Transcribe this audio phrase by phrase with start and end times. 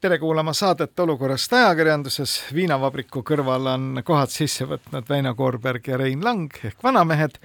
[0.00, 2.32] tere kuulama saadet Olukorrast ajakirjanduses.
[2.54, 7.40] viinavabriku kõrval on kohad sisse võtnud Väino Koorberg ja Rein Lang ehk vanamehed.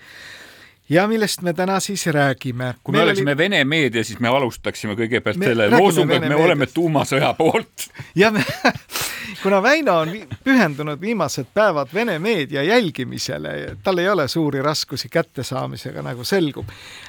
[0.90, 2.74] Ja millest me täna siis räägime?
[2.84, 3.38] kui me Meil oleksime oli...
[3.38, 6.46] Vene meedia, siis me alustaksime kõigepealt me selle loosungiga, et me meedias.
[6.46, 7.90] oleme tuumasõja poolt.
[8.16, 8.46] ja me
[9.44, 10.12] kuna Väino on
[10.44, 16.68] pühendunud viimased päevad Vene meedia jälgimisele, tal ei ole suuri raskusi kättesaamisega, nagu selgub.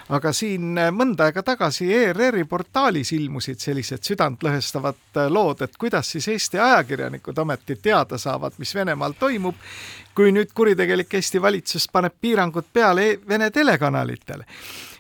[0.09, 6.59] aga siin mõnda aega tagasi ERR-i portaalis ilmusid sellised südantlõhestavad lood, et kuidas siis Eesti
[6.59, 9.55] ajakirjanikud ometi teada saavad, mis Venemaal toimub,
[10.15, 14.47] kui nüüd kuritegelik Eesti valitsus paneb piirangud peale Vene telekanalitele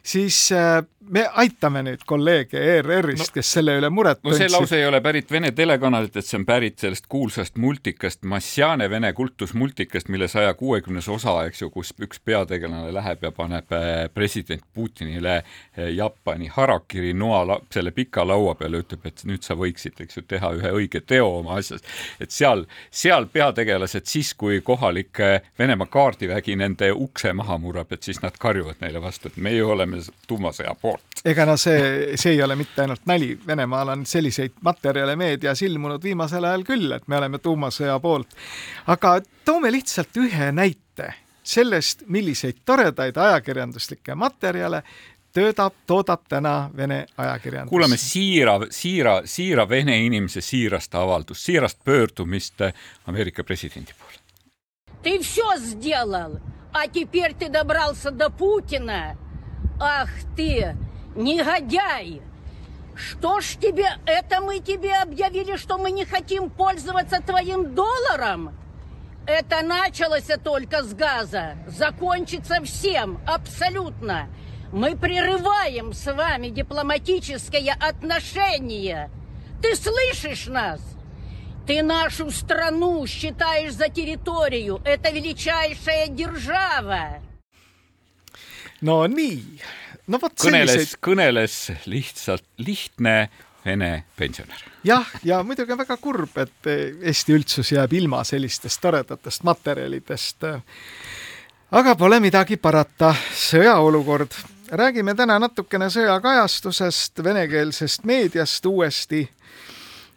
[0.04, 4.46] siis äh, me aitame nüüd kolleege ERR-ist no,, kes selle üle muret tundsid.
[4.46, 8.88] no see lause ei ole pärit Vene telekanalitelt, see on pärit sellest kuulsast multikast, Massiane
[8.90, 13.92] Vene kultusmultikast, mille saja kuuekümnes osa, eks ju, kus üks peategelane läheb ja paneb äh,
[14.14, 20.00] president Putinile äh, Jaapani harakiri noa selle pika laua peale, ütleb, et nüüd sa võiksid,
[20.06, 21.84] eks ju, teha ühe õige teo oma asjas.
[22.20, 25.20] et seal, seal peategelased siis, kui kohalik
[25.58, 30.00] Venemaa kaardivägi nende ukse maha murrab, et siis nad karjuvad neile vastu, et meie oleme
[30.28, 31.01] tuumasõja poolt.
[31.25, 36.03] ega no see, see ei ole mitte ainult nali, Venemaal on selliseid materjale meedias ilmunud
[36.03, 38.35] viimasel ajal küll, et me oleme tuumasõja poolt.
[38.87, 44.83] aga toome lihtsalt ühe näite sellest, milliseid toredaid ajakirjanduslikke materjale
[45.33, 47.69] töötab, toodab täna Vene ajakirjandus.
[47.69, 52.61] kuulame siira, siira, siira vene inimese siirast avaldust, siirast pöördumist
[53.05, 54.19] Ameerika presidendi poole.
[55.03, 56.39] Ты все сделал,
[56.73, 59.17] а теперь ты добрался до Путина
[59.80, 60.76] Ах ты,
[61.14, 62.22] негодяй!
[62.94, 68.56] Что ж тебе, это мы тебе объявили, что мы не хотим пользоваться твоим долларом?
[69.26, 74.28] Это началось только с газа, закончится всем, абсолютно.
[74.70, 79.10] Мы прерываем с вами дипломатическое отношение.
[79.62, 80.80] Ты слышишь нас?
[81.66, 84.80] Ты нашу страну считаешь за территорию.
[84.84, 87.20] Это величайшая держава.
[88.84, 89.40] No nii,
[90.12, 91.58] no vot kõneles selliseid..., kõneles
[91.90, 93.16] lihtsalt lihtne
[93.64, 94.64] vene pensionär.
[94.84, 96.68] jah, ja muidugi on väga kurb, et
[97.02, 100.48] Eesti üldsus jääb ilma sellistest toredatest materjalidest.
[101.70, 104.36] aga pole midagi parata, sõjaolukord.
[104.72, 109.28] räägime täna natukene sõjakajastusest, venekeelsest meediast uuesti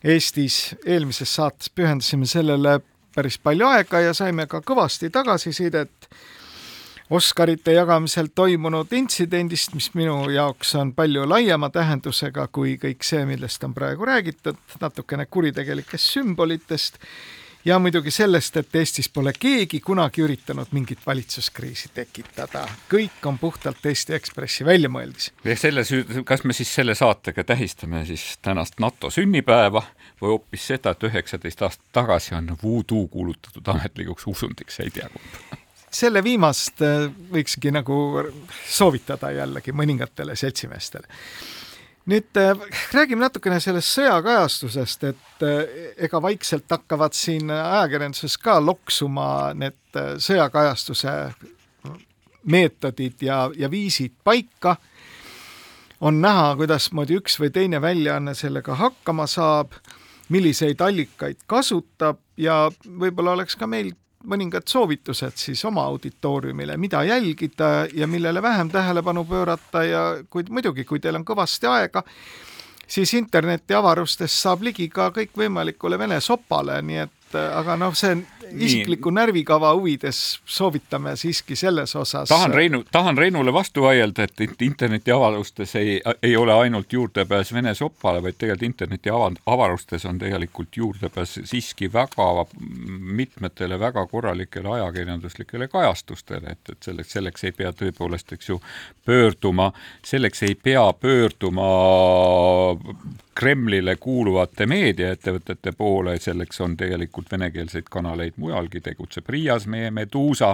[0.04, 0.76] Eestis.
[0.86, 2.80] eelmises saates pühendasime sellele
[3.16, 6.10] päris palju aega ja saime ka kõvasti tagasisidet
[7.10, 13.64] Oscarite jagamisel toimunud intsidendist, mis minu jaoks on palju laiema tähendusega kui kõik see, millest
[13.64, 16.98] on praegu räägitud, natukene kuritegelikest sümbolitest
[17.66, 22.66] ja muidugi sellest, et Eestis pole keegi kunagi üritanud mingit valitsuskriisi tekitada.
[22.92, 25.32] kõik on puhtalt Eesti Ekspressi väljamõeldis.
[25.44, 25.86] ja selle,
[26.26, 29.84] kas me siis selle saatega tähistame siis tänast NATO sünnipäeva
[30.22, 35.67] või hoopis seda, et üheksateist aastat tagasi on voodoo kuulutatud ametlikuks usundiks, ei tea kumba
[35.92, 37.98] selle viimast äh, võikski nagu
[38.68, 41.08] soovitada jällegi mõningatele seltsimeestele.
[42.08, 42.54] nüüd äh,
[42.94, 51.14] räägime natukene sellest sõjakajastusest, et äh, ega vaikselt hakkavad siin ajakirjanduses ka loksuma need sõjakajastuse
[52.48, 54.78] meetodid ja, ja viisid paika.
[56.02, 59.72] on näha, kuidasmoodi üks või teine väljaanne sellega hakkama saab,
[60.30, 63.96] milliseid allikaid kasutab ja võib-olla oleks ka meil
[64.28, 70.86] mõningad soovitused siis oma auditooriumile, mida jälgida ja millele vähem tähelepanu pöörata ja kuid muidugi,
[70.86, 72.04] kui teil on kõvasti aega,
[72.88, 78.16] siis interneti avarustest saab ligi ka kõikvõimalikule vene sopale, nii et aga noh, see
[78.52, 82.30] isikliku närvikava huvides soovitame siiski selles osas.
[82.30, 88.24] tahan Reinu, tahan Reinule vastu vaielda, et internetiavarustes ei, ei ole ainult juurdepääs Vene sopale,
[88.24, 89.10] vaid tegelikult interneti
[89.46, 92.46] avarustes on tegelikult juurdepääs siiski väga
[93.00, 98.62] mitmetele väga korralikele ajakirjanduslikele kajastustele, et, et selleks, selleks ei pea tõepoolest, eks ju,
[99.06, 99.72] pöörduma,
[100.06, 101.68] selleks ei pea pöörduma
[103.38, 110.54] Kremlile kuuluvate meediaettevõtete poole, selleks on tegelikult venekeelseid kanaleid mujalgi tegutseb, Riias meie Meduusa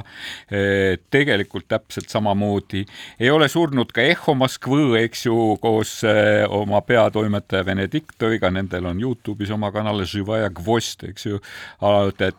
[0.51, 2.83] eh, tegelikult täpselt samamoodi,
[3.19, 9.01] ei ole surnud ka Eho Moskvõ, eks ju, koos eh, oma peatoimetaja Venediktoviga, nendel on
[9.03, 11.39] Youtube'is oma kanal Živaja Gvost, eks ju,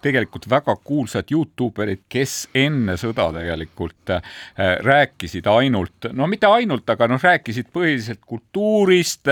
[0.02, 4.12] tegelikult väga kuulsad Youtuberid, kes enne sõda tegelikult
[4.56, 9.28] rääkisid ainult, no mitte ainult, aga noh, rääkisid põhiliselt kultuurist,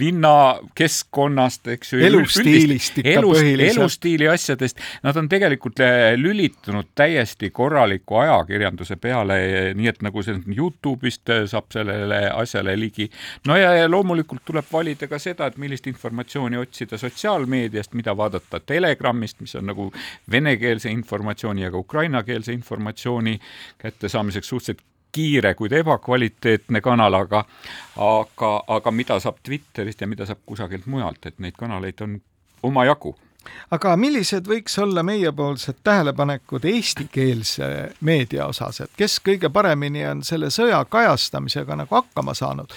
[0.00, 2.02] linnakeskkonnast, eks ju.
[2.06, 3.78] elustiilist ikka elust, põhiliselt.
[3.78, 9.38] elustiili asjadest, nad on tegelikult äh, lülitunud täiesti korraliku ajakirjanduse peale,
[9.74, 13.10] nii et nagu see Youtube'ist äh, saab sellele asjale ligi.
[13.46, 18.60] no ja, ja loomulikult tuleb valida ka seda, et millist informatsiooni otsida sotsiaalmeediast, mida vaadata
[18.60, 19.90] Telegramist, mis on nagu
[20.30, 23.38] venekeelse informatsiooni ja ka ukrainakeelse informatsiooni
[23.78, 24.84] kättesaamiseks suhteliselt
[25.14, 27.44] kiire, kuid ebakvaliteetne kanal, aga
[27.96, 32.18] aga, aga mida saab Twitterist ja mida saab kusagilt mujalt, et neid kanaleid on
[32.66, 33.14] omajagu
[33.70, 37.70] aga millised võiks olla meiepoolsed tähelepanekud eestikeelse
[38.00, 42.72] meedia osas, et kes kõige paremini on selle sõja kajastamisega nagu hakkama saanud?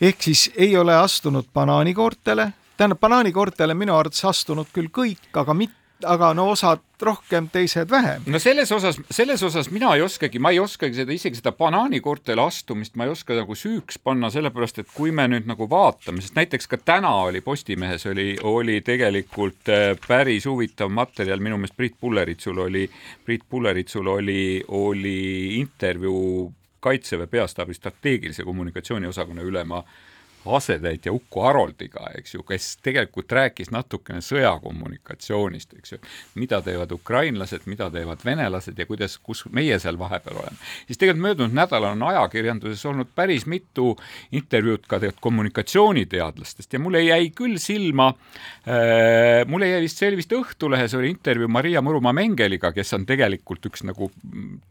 [0.00, 5.77] ehk siis ei ole astunud banaanikoortele, tähendab, banaanikoortele minu arvates astunud küll kõik, aga mitte
[6.06, 8.22] aga no osad rohkem, teised vähem.
[8.26, 12.42] no selles osas, selles osas mina ei oskagi, ma ei oskagi seda isegi seda banaanikortele
[12.42, 16.38] astumist ma ei oska nagu süüks panna, sellepärast et kui me nüüd nagu vaatame, sest
[16.38, 21.98] näiteks ka täna oli Postimehes oli, oli tegelikult äh, päris huvitav materjal, minu meelest Priit
[22.00, 22.86] Pulleritsul oli,
[23.24, 25.18] Priit Pulleritsul oli, oli
[25.58, 30.07] intervjuu Kaitseväe peastaabi strateegilise kommunikatsiooni osakonna ülema äh,
[30.56, 36.00] asetäitja Uku Haroldiga, eks ju, kes tegelikult rääkis natukene sõjakommunikatsioonist, eks ju,
[36.38, 40.56] mida teevad ukrainlased, mida teevad venelased ja kuidas, kus meie seal vahepeal oleme.
[40.86, 43.96] siis tegelikult möödunud nädalal on ajakirjanduses olnud päris mitu
[44.32, 50.20] intervjuud ka tegelikult kommunikatsiooniteadlastest ja mulle jäi küll silma äh,, mulle jäi vist, see oli
[50.22, 54.10] vist Õhtulehes oli intervjuu Maria Mõrumaa Mengeliga, kes on tegelikult üks nagu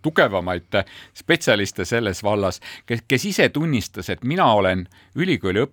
[0.05, 0.81] tugevamaid
[1.17, 4.85] spetsialiste selles vallas, kes, kes ise tunnistas, et mina olen
[5.17, 5.66] ülikooli õppejõud,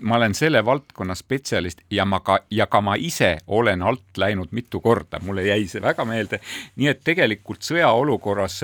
[0.00, 4.48] ma olen selle valdkonna spetsialist ja ma ka, ja ka ma ise olen alt läinud
[4.50, 6.40] mitu korda, mulle jäi see väga meelde.
[6.76, 8.60] nii et tegelikult sõjaolukorras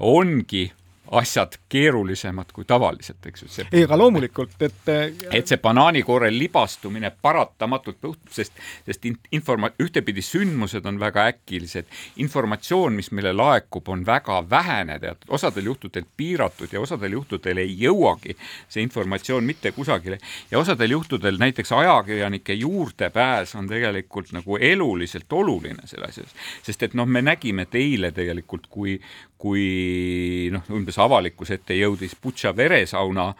[0.00, 0.70] ongi
[1.18, 3.66] asjad keerulisemad kui tavaliselt, eks ju.
[3.72, 4.90] ei, aga loomulikult, et
[5.30, 9.06] et see banaanikoore libastumine paratamatult juhtub, sest, sest
[9.36, 11.88] informa-, ühtepidi sündmused on väga äkilised,
[12.22, 17.74] informatsioon, mis meile laekub, on väga vähene, teatud osadel juhtudel piiratud ja osadel juhtudel ei
[17.84, 18.36] jõuagi
[18.68, 20.18] see informatsioon mitte kusagile.
[20.50, 26.94] Ja osadel juhtudel näiteks ajakirjanike juurdepääs on tegelikult nagu eluliselt oluline selle asjas, sest et
[26.94, 28.98] noh, me nägime, et eile tegelikult, kui,
[29.44, 33.34] kui noh, umbes avalikkuse ette jõudis Butša veresauna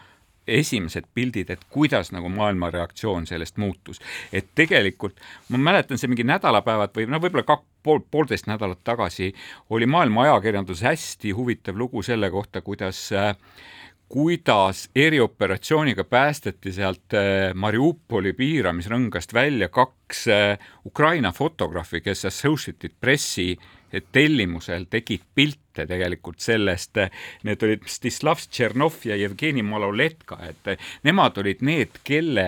[0.45, 3.97] esimesed pildid, et kuidas nagu maailma reaktsioon sellest muutus.
[4.33, 5.17] et tegelikult
[5.49, 9.31] ma mäletan, see mingi nädalapäevad või no võib-olla kak-, pool, poolteist nädalat tagasi
[9.69, 13.33] oli maailma ajakirjanduses hästi huvitav lugu selle kohta, kuidas äh,
[14.09, 23.55] kuidas erioperatsiooniga päästeti sealt äh, Mariupoli piiramisrõngast välja kaks äh, Ukraina fotograafi, kes Associated Pressi
[24.11, 26.99] tellimusel tegid pilte tegelikult sellest,
[27.43, 32.47] need olid Stislav Tšernov ja Jevgeni Maloletka, et nemad olid need, kelle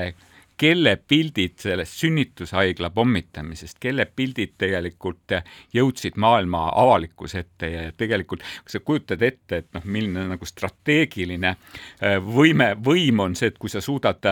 [0.57, 5.35] kelle pildid sellest sünnitushaigla pommitamisest, kelle pildid tegelikult
[5.73, 11.53] jõudsid maailma avalikkuse ette ja tegelikult kui sa kujutad ette, et noh, milline nagu strateegiline
[11.53, 14.25] äh, võime, võim on see, et kui sa suudad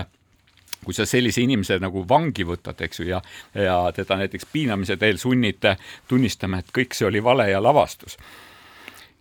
[0.85, 3.21] kui sa sellise inimese nagu vangi võtad, eks ju, ja,
[3.57, 5.65] ja teda näiteks piinamise teel sunnid
[6.07, 8.19] tunnistama, et kõik see oli vale ja lavastus.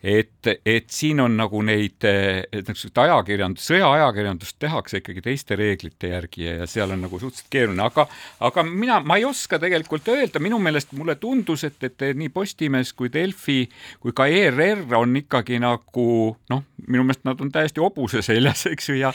[0.04, 2.04] Et, et siin on nagu neid,
[2.52, 8.04] niisugust ajakirjandus, sõjaajakirjandust tehakse ikkagi teiste reeglite järgi ja seal on nagu suhteliselt keeruline, aga,
[8.44, 12.92] aga mina, ma ei oska tegelikult öelda, minu meelest mulle tundus, et, et nii Postimees
[12.92, 13.62] kui Delfi
[14.02, 16.06] kui ka ERR on ikkagi nagu
[16.52, 19.14] noh, minu meelest nad on täiesti hobuse seljas, eks ju, ja,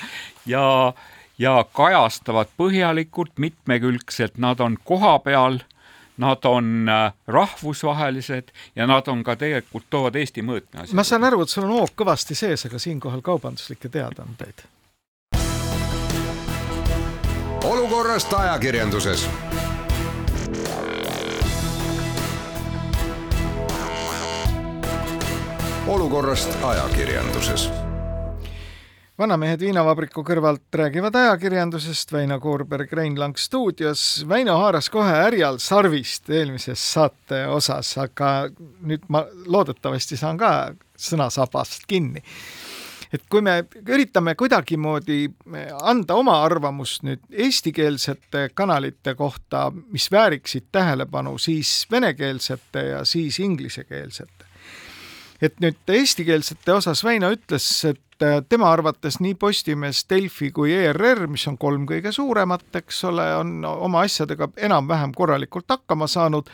[0.50, 0.65] ja
[1.39, 5.60] ja kajastavad põhjalikult, mitmekülgselt, nad on kohapeal
[6.19, 10.96] nad on äh, rahvusvahelised ja nad on ka tegelikult, toovad Eesti mõõtme asja.
[10.96, 14.67] ma saan aru, et sul on hoog kõvasti sees, aga siinkohal kaubanduslikke teadaandeid.
[17.63, 19.29] olukorrast ajakirjanduses
[25.88, 27.69] olukorrast ajakirjanduses
[29.19, 34.23] vanamehed viinavabriku kõrvalt räägivad ajakirjandusest, Väino Koorberg, Rein Lang stuudios.
[34.29, 38.47] Väino haaras kohe härjal sarvist eelmises saate osas, aga
[38.79, 40.53] nüüd ma loodetavasti saan ka
[40.95, 42.23] sõnasabast kinni.
[43.13, 45.31] et kui me üritame kuidagimoodi
[45.81, 54.45] anda oma arvamust nüüd eestikeelsete kanalite kohta, mis vääriksid tähelepanu, siis venekeelsete ja siis inglisekeelsete.
[55.41, 58.01] et nüüd eestikeelsete osas Väino ütles, et
[58.49, 63.65] tema arvates nii Postimees, Delfi kui ERR, mis on kolm kõige suuremat, eks ole, on
[63.69, 66.49] oma asjadega enam-vähem korralikult hakkama saanud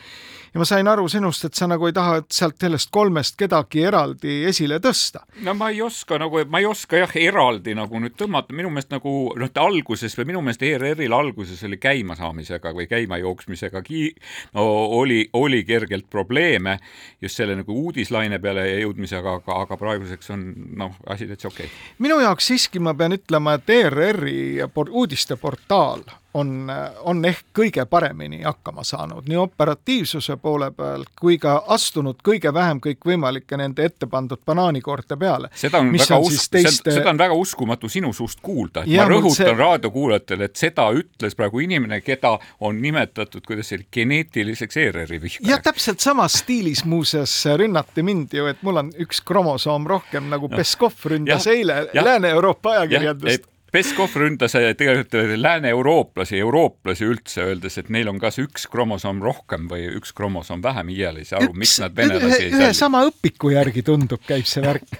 [0.55, 3.81] ja ma sain aru sinust, et sa nagu ei taha, et sealt sellest kolmest kedagi
[3.89, 5.25] eraldi esile tõsta.
[5.43, 8.93] no ma ei oska nagu, ma ei oska jah, eraldi nagu nüüd tõmmata, minu meelest
[8.95, 14.13] nagu noh, ta alguses või minu meelest ERR-il alguses oli käimasaamisega või käimajooksmisega ki-,
[14.55, 14.63] no
[15.01, 16.77] oli, oli kergelt probleeme
[17.21, 20.47] just selle nagu uudislaine peale jõudmisega, aga, aga praeguseks on
[20.79, 21.65] noh, asi täitsa okei.
[21.65, 21.95] Okay..
[22.03, 26.03] minu jaoks siiski ma pean ütlema, et ERR-i uudisteportaal
[26.35, 26.71] on,
[27.03, 32.81] on ehk kõige paremini hakkama saanud nii operatiivsuse poole peal kui ka astunud kõige vähem
[32.83, 35.49] kõikvõimalikke nende ette pandud banaanikoorte peale.
[35.55, 36.91] seda on väga us-, teiste...
[36.97, 39.55] seda on väga uskumatu sinu suust kuulda, et ja, ma rõhutan see...
[39.61, 45.49] raadiokuulajatele, et seda ütles praegu inimene, keda on nimetatud, kuidas see oli, geneetiliseks ERR-i vihkajaks.
[45.49, 50.51] jah, täpselt samas stiilis muuseas rünnati mind ju, et mul on üks kromosoom rohkem nagu
[50.51, 57.75] Peskov ründas ja, eile Lääne-Euroopa ajakirjandust Peskov ründas eh, tegelikult eh, lääne-eurooplasi, eurooplasi üldse, öeldes,
[57.81, 61.57] et neil on kas üks kromosoom rohkem või üks kromosoom vähem, iial ei saa aru,
[61.59, 62.61] miks nad venelasi ei salli.
[62.63, 64.95] ühe sama õpiku järgi tundub, käib see värk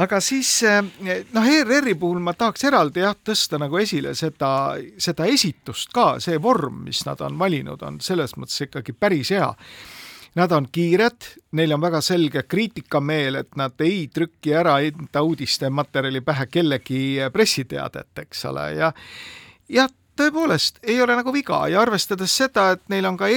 [0.00, 0.80] aga siis eh,
[1.34, 4.52] noh, ERR-i puhul ma tahaks eraldi jah, tõsta nagu esile seda,
[4.96, 9.52] seda esitust ka, see vorm, mis nad on valinud, on selles mõttes ikkagi päris hea
[10.38, 11.26] Nad on kiired,
[11.58, 17.00] neil on väga selge kriitikameel, et nad ei trüki ära enda uudistematerjali pähe kellegi
[17.34, 18.92] pressiteadet, eks ole, ja
[19.70, 19.88] ja
[20.20, 23.30] tõepoolest ei ole nagu viga ja arvestades seda, et neil on ka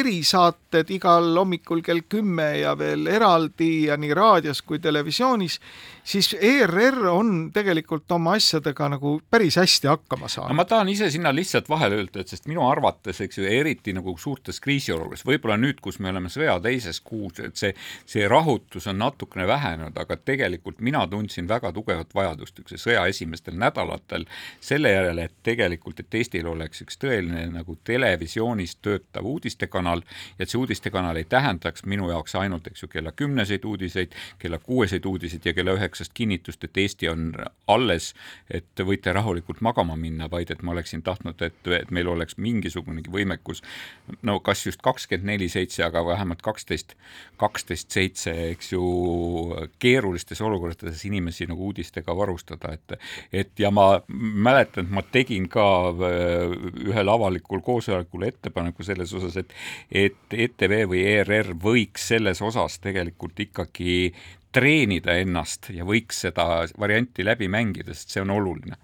[0.74, 5.60] erisaated igal hommikul kell kümme ja veel eraldi ja nii raadios kui televisioonis,
[6.04, 10.58] siis ERR on tegelikult oma asjadega nagu päris hästi hakkama saanud no,.
[10.58, 14.16] ma tahan ise sinna lihtsalt vahele öelda, et sest minu arvates, eks ju, eriti nagu
[14.18, 17.74] suurtes kriisiolukorras, võib-olla nüüd, kus me oleme sõja teises kuus, et see,
[18.10, 23.56] see rahutus on natukene vähenenud, aga tegelikult mina tundsin väga tugevat vajadust niisuguse sõja esimestel
[23.60, 24.26] nädalatel
[24.62, 30.04] selle järele, et tegelikult, et Eestil oleks üks tõeline nagu televisioonis töötav uudistekanal
[30.38, 34.60] ja et see uudistekanal ei tähendaks minu jaoks ainult, eks ju, kella kümneseid uudiseid, kella
[34.64, 37.34] kuueseid uudiseid ja kella üheksast kinnitust, et Eesti on
[37.68, 38.14] alles,
[38.52, 43.12] et võite rahulikult magama minna, vaid et ma oleksin tahtnud, et, et meil oleks mingisugunegi
[43.12, 43.64] võimekus,
[44.24, 46.96] no kas just kakskümmend neli seitse, aga vähemalt kaksteist,
[47.42, 48.84] kaksteist seitse, eks ju,
[49.84, 52.98] keerulistes olukordades inimesi nagu uudistega varustada, et
[53.34, 55.66] et ja ma mäletan, et ma tegin ka
[56.88, 59.54] ühel avalikul koosolekul ettepaneku selles osas, et
[59.92, 64.14] et ETV või ERR võiks selles osas tegelikult ikkagi
[64.54, 68.78] treenida ennast ja võiks seda varianti läbi mängida, sest see on oluline.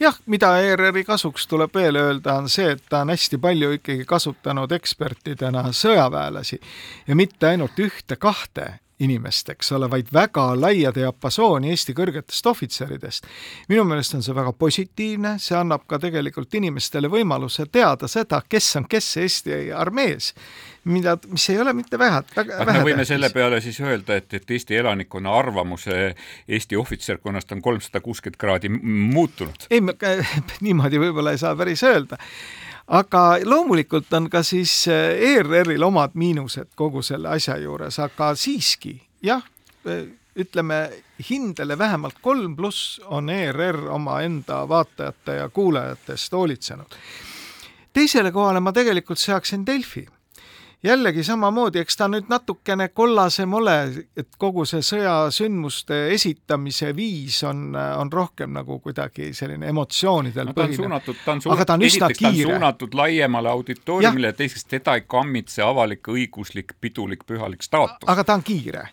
[0.00, 4.04] Jah, mida ERR-i kasuks tuleb veel öelda, on see, et ta on hästi palju ikkagi
[4.08, 6.58] kasutanud ekspertidena sõjaväelasi
[7.06, 8.74] ja mitte ainult ühte-kahte
[9.04, 13.26] inimest, eks ole, vaid väga laia diapasooni Eesti kõrgetest ohvitseridest.
[13.68, 18.70] minu meelest on see väga positiivne, see annab ka tegelikult inimestele võimaluse teada seda, kes
[18.80, 20.32] on kes Eesti armees,
[20.84, 23.12] mida, mis ei ole mitte vähe, väga vähe me võime tähtis.
[23.12, 26.14] selle peale siis öelda, et, et Eesti elanikkonna arvamuse
[26.48, 29.68] Eesti ohvitserkonnast on kolmsada kuuskümmend kraadi muutunud.
[29.70, 29.82] ei,
[30.66, 32.16] niimoodi võib-olla ei saa päris öelda
[32.86, 38.96] aga loomulikult on ka siis eh, ERR-il omad miinused kogu selle asja juures, aga siiski
[39.22, 39.42] jah,
[39.86, 40.80] eh, ütleme
[41.30, 46.98] hindele vähemalt kolm pluss on ERR omaenda vaatajate ja kuulajate eest hoolitsenud.
[47.92, 50.06] teisele kohale ma tegelikult seaksin Delfi
[50.82, 53.76] jällegi samamoodi, eks ta nüüd natukene kollasem ole,
[54.16, 60.80] et kogu see sõjasündmuste esitamise viis on, on rohkem nagu kuidagi selline emotsioonidel no, põhine.
[60.82, 62.50] suunatud, ta on suunatud, aga ta on üsna kiire.
[62.50, 68.08] suunatud laiemale auditooriumile ja teiseks teda ei kammitse avalik-õiguslik pidulik pühalik staatus.
[68.12, 68.88] aga ta on kiire.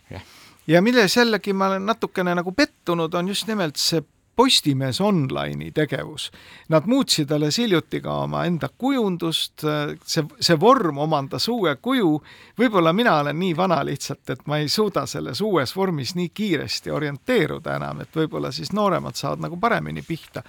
[0.67, 4.01] ja milles jällegi ma olen natukene nagu pettunud, on just nimelt see
[4.35, 6.31] Postimees Online'i tegevus.
[6.69, 9.61] Nad muutsid alles hiljuti ka omaenda kujundust,
[10.05, 12.15] see, see vorm omandas uue kuju,
[12.57, 16.91] võib-olla mina olen nii vana lihtsalt, et ma ei suuda selles uues vormis nii kiiresti
[16.91, 20.43] orienteeruda enam, et võib-olla siis nooremad saavad nagu paremini pihta.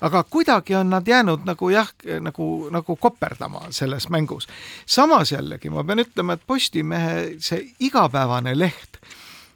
[0.00, 1.88] aga kuidagi on nad jäänud nagu jah,
[2.20, 4.48] nagu, nagu koperdama selles mängus.
[4.86, 9.00] samas jällegi ma pean ütlema, et Postimehe see igapäevane leht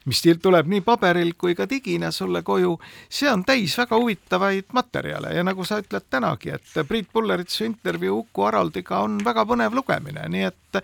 [0.07, 2.77] mis tuleb nii paberil kui ka digina sulle koju,
[3.11, 8.19] see on täis väga huvitavaid materjale ja nagu sa ütled tänagi, et Priit Pulleritsu intervjuu
[8.23, 10.83] Uku Haraldiga on väga põnev lugemine, nii et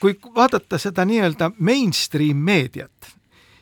[0.00, 3.10] kui vaadata seda nii-öelda mainstream meediat,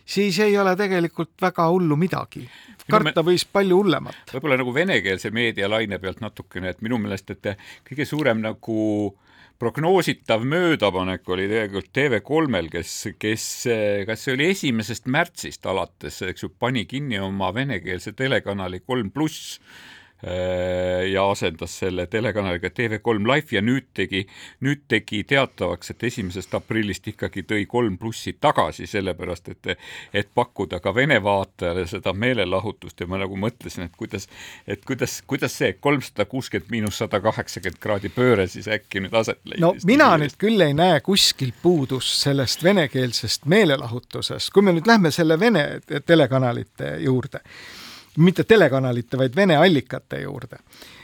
[0.05, 2.49] siis ei ole tegelikult väga hullu midagi.
[2.91, 4.33] karta võis palju hullemat.
[4.33, 7.57] võib-olla nagu venekeelse meedialaine pealt natukene, et minu meelest, et
[7.89, 9.17] kõige suurem nagu
[9.59, 13.45] prognoositav möödapanek oli tegelikult TV3-l, kes, kes,
[14.07, 19.59] kas see oli esimesest märtsist alates, eks ju, pani kinni oma venekeelse telekanali Kolm pluss
[21.13, 24.25] ja asendas selle telekanaliga TV3 Live ja nüüd tegi,
[24.67, 29.71] nüüd tegi teatavaks, et esimesest aprillist ikkagi tõi kolm plussi tagasi, sellepärast et,
[30.13, 34.27] et pakkuda ka Vene vaatajale seda meelelahutust ja ma nagu mõtlesin, et kuidas,
[34.67, 39.39] et kuidas, kuidas see kolmsada kuuskümmend miinus sada kaheksakümmend kraadi pööre siis äkki nüüd aset
[39.45, 39.63] leidis.
[39.63, 45.15] no mina nüüd küll ei näe kuskil puudust sellest venekeelsest meelelahutusest, kui me nüüd lähme
[45.15, 45.69] selle Vene
[46.07, 47.45] telekanalite juurde
[48.19, 50.59] mitte telekanalite, vaid Vene allikate juurde,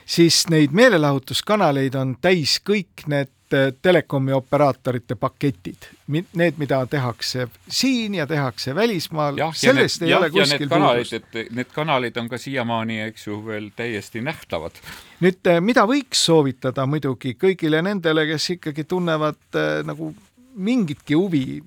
[0.07, 8.19] siis neid meelelahutuskanaleid on täis kõik need äh, telekomi operaatorite paketid, need, mida tehakse siin
[8.19, 11.41] ja tehakse välismaal, sellest need, ei jah, ole kuskil puudust.
[11.51, 14.79] need kanalid on ka siiamaani, eks ju, veel täiesti nähtavad.
[15.25, 20.15] nüüd, äh, mida võiks soovitada muidugi kõigile nendele, kes ikkagi tunnevad äh, nagu
[20.55, 21.61] mingitki huvi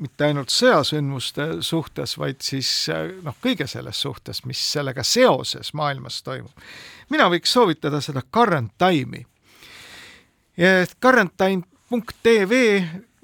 [0.00, 2.70] mitte ainult sõjasündmuste suhtes, vaid siis
[3.22, 6.52] noh, kõige selles suhtes, mis sellega seoses maailmas toimub.
[7.10, 9.24] mina võiks soovitada seda Current Time'i.
[11.00, 12.52] Currentime.tv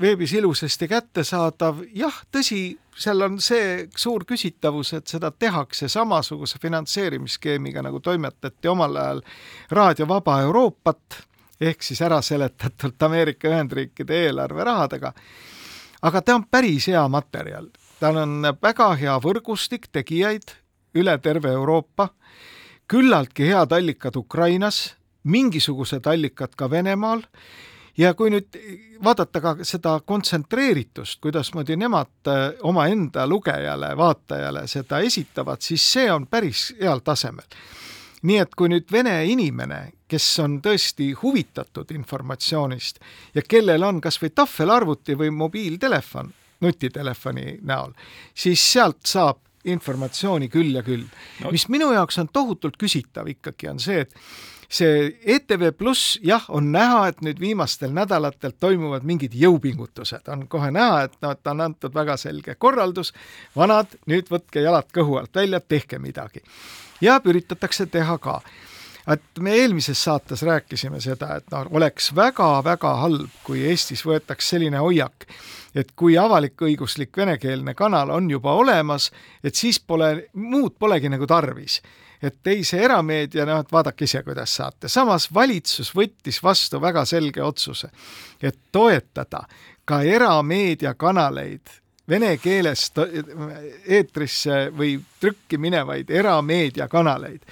[0.00, 7.82] veebis ilusasti kättesaadav, jah, tõsi, seal on see suur küsitavus, et seda tehakse samasuguse finantseerimisskeemiga,
[7.84, 9.22] nagu toimetati omal ajal
[9.70, 11.20] Raadio Vaba Euroopat,
[11.60, 15.12] ehk siis ära seletatult Ameerika Ühendriikide eelarverahadega
[16.02, 17.68] aga ta on päris hea materjal,
[18.00, 20.54] tal on väga hea võrgustik tegijaid
[20.94, 22.08] üle terve Euroopa,
[22.90, 27.22] küllaltki head allikad Ukrainas, mingisugused allikad ka Venemaal.
[27.98, 28.56] Ja kui nüüd
[29.04, 36.24] vaadata ka seda kontsentreeritust, kuidasmoodi nemad äh, omaenda lugejale, vaatajale seda esitavad, siis see on
[36.30, 37.44] päris heal tasemel.
[38.22, 39.80] Nii et kui nüüd vene inimene,
[40.10, 43.00] kes on tõesti huvitatud informatsioonist
[43.34, 47.94] ja kellel on kas või tahvelarvuti või mobiiltelefon, nutitelefoni näol,
[48.34, 51.04] siis sealt saab informatsiooni küll ja küll.
[51.44, 51.50] No..
[51.52, 54.14] mis minu jaoks on tohutult küsitav ikkagi, on see, et
[54.70, 60.70] see ETV Pluss, jah, on näha, et nüüd viimastel nädalatel toimuvad mingid jõupingutused, on kohe
[60.74, 63.12] näha, et noh, et on antud väga selge korraldus,
[63.56, 66.44] vanad, nüüd võtke jalad kõhu alt välja, tehke midagi.
[67.00, 68.40] Ja üritatakse teha ka
[69.12, 74.82] et me eelmises saates rääkisime seda, et noh, oleks väga-väga halb, kui Eestis võetaks selline
[74.82, 75.26] hoiak,
[75.74, 79.10] et kui avalik-õiguslik venekeelne kanal on juba olemas,
[79.44, 81.80] et siis pole, muud polegi nagu tarvis.
[82.22, 84.88] et ei, see erameedia, noh, et vaadake ise, kuidas saate.
[84.88, 87.88] samas valitsus võttis vastu väga selge otsuse,
[88.42, 89.46] et toetada
[89.84, 92.90] ka erameediakanaleid vene keeles
[93.86, 97.44] eetrisse või trükki minevaid erameediakanaleid.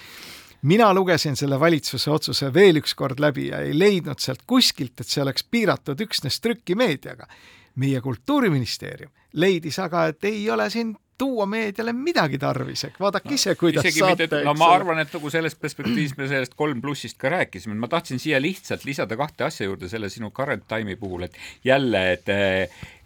[0.62, 5.06] Mina lugesin selle valitsuse otsuse veel üks kord läbi ja ei leidnud sealt kuskilt, et
[5.06, 7.26] see oleks piiratud üksnes trükimeediaga.
[7.78, 13.54] meie Kultuuriministeerium leidis aga, et ei ole siin tuua meediale midagi tarvis, ehk vaadake ise,
[13.58, 14.42] kuidas Isegi saate.
[14.46, 18.22] no ma arvan, et nagu sellest perspektiivist me sellest kolm plussist ka rääkisime, ma tahtsin
[18.22, 22.32] siia lihtsalt lisada kahte asja juurde selle sinu current time'i puhul, et jälle, et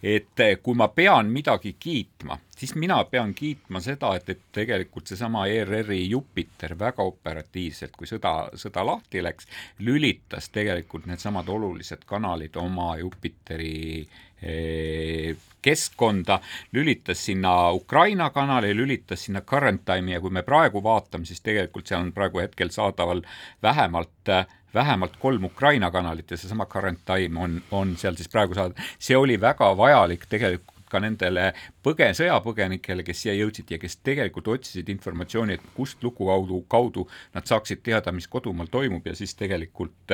[0.03, 5.45] et kui ma pean midagi kiitma, siis mina pean kiitma seda, et, et tegelikult seesama
[5.47, 9.47] ERR-i Jupiter väga operatiivselt, kui sõda, sõda lahti läks,
[9.79, 14.03] lülitas tegelikult needsamad olulised kanalid oma Jupiteri
[15.63, 16.39] keskkonda,
[16.75, 21.87] lülitas sinna Ukraina kanali, lülitas sinna Current Time'i ja kui me praegu vaatame, siis tegelikult
[21.87, 23.23] seal on praegu hetkel saadaval
[23.63, 24.33] vähemalt
[24.73, 29.17] vähemalt kolm Ukraina kanalit ja seesama Current Time on, on seal siis praegu saada, see
[29.17, 31.47] oli väga vajalik tegelikult ka nendele
[31.85, 37.07] põge-, sõjapõgenikele, kes siia jõudsid ja kes tegelikult otsisid informatsiooni, et kust luku kaudu, kaudu
[37.33, 40.13] nad saaksid teada, mis kodumaal toimub ja siis tegelikult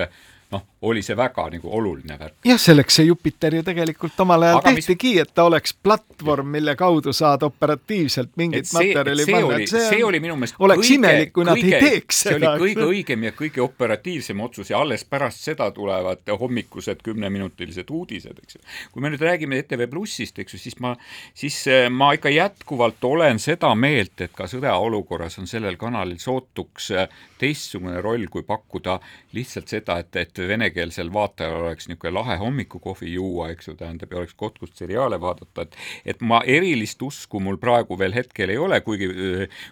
[0.51, 2.37] noh, oli see väga nagu oluline värk.
[2.47, 6.47] jah, selleks see Jupiter ju tegelikult omal ajal Aga tehtigi mis..., et ta oleks platvorm,
[6.55, 9.59] mille kaudu saad operatiivselt mingit see, materjali see panna.
[9.69, 12.39] see, see oli minu meelest oleks kõige, imelik, kui nad kõige, ei teeks seda.
[12.39, 17.93] see oli kõige õigem ja kõige operatiivsem otsus ja alles pärast seda tulevad hommikused kümneminutilised
[17.93, 18.63] uudised, eks ju.
[18.93, 20.95] kui me nüüd räägime ETV Plussist, eks ju, siis ma,
[21.37, 26.89] siis eh, ma ikka jätkuvalt olen seda meelt, et ka sõjaolukorras on sellel kanalil sootuks
[26.95, 28.97] eh, teistsugune roll, kui pakkuda
[29.37, 34.21] lihtsalt seda, et, et venekeelsel vaatajal oleks niisugune lahe hommikukohvi juua, eks ju, tähendab, ja
[34.21, 35.77] oleks koht, kust seriaale vaadata, et
[36.15, 39.09] et ma erilist usku mul praegu veel hetkel ei ole, kuigi,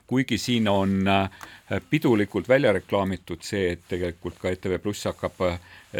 [0.08, 1.00] kuigi siin on
[1.90, 5.42] pidulikult välja reklaamitud see, et tegelikult ka ETV Pluss hakkab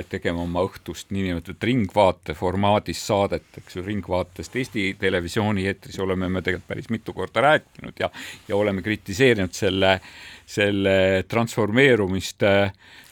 [0.10, 6.44] tegema oma õhtust niinimetatud ringvaate formaadis saadet, eks ju, Ringvaatest Eesti Televisiooni eetris oleme me
[6.44, 8.10] tegelikult päris mitu korda rääkinud ja
[8.48, 10.00] ja oleme kritiseerinud selle,
[10.46, 12.44] selle transformeerumist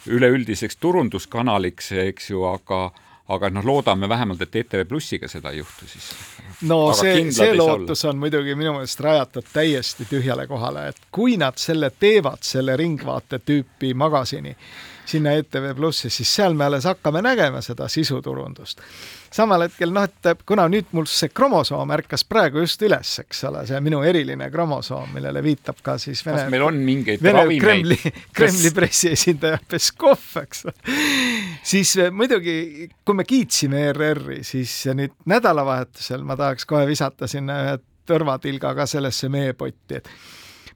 [0.08, 2.92] üleüldiseks turunduskanaliks, eks ju, aga
[3.28, 6.12] aga noh, loodame vähemalt, et ETV Plussiga seda ei juhtu siis.
[6.70, 8.14] no aga see, see lootus olla.
[8.14, 13.40] on muidugi minu meelest rajatud täiesti tühjale kohale, et kui nad selle teevad, selle Ringvaate
[13.42, 14.54] tüüpi magasini,
[15.06, 18.82] sinna ETV Plussi, siis seal me alles hakkame nägema seda sisuturundust.
[19.36, 23.66] samal hetkel noh, et kuna nüüd mul see kromosoom ärkas praegu just üles, eks ole,
[23.68, 26.38] see minu eriline kromosoom, millele viitab ka siis Vene.
[26.46, 27.66] kas meil on mingeid Vene ravimeid?
[27.66, 30.66] Kremli, Kremli pressiesindaja Peskov, eks
[31.64, 37.60] siis eh, muidugi, kui me kiitsime ERR-i, siis nüüd nädalavahetusel ma tahaks kohe visata sinna
[37.66, 40.10] ühe tõrvatilga ka sellesse meepotti, et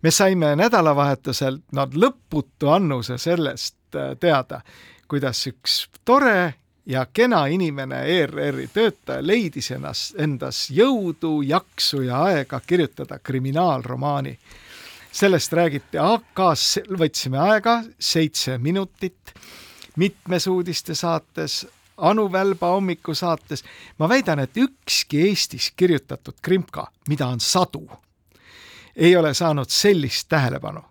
[0.01, 3.78] me saime nädalavahetusel no lõputu annuse sellest
[4.19, 4.61] teada,
[5.07, 6.53] kuidas üks tore
[6.85, 14.39] ja kena inimene, ERR-i töötaja, leidis ennast, endas jõudu, jaksu ja aega kirjutada kriminaalromaani.
[15.11, 19.33] sellest räägiti AK-s, võtsime aega seitse minutit,
[19.95, 23.63] mitmes uudiste saates, Anu Välba hommikusaates.
[23.97, 27.89] ma väidan, et ükski Eestis kirjutatud krimka, mida on sadu
[28.99, 30.81] ei ole saanud sellist tähelepanu.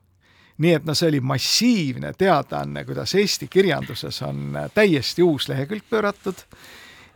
[0.58, 6.44] Nii et no see oli massiivne teadaanne, kuidas Eesti kirjanduses on täiesti uus lehekülg pööratud.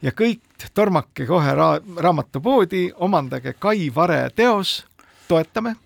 [0.03, 4.83] Ja kõik tormake kohe ra raamatupoodi, omandage Kai Vare teos,
[5.29, 5.77] toetame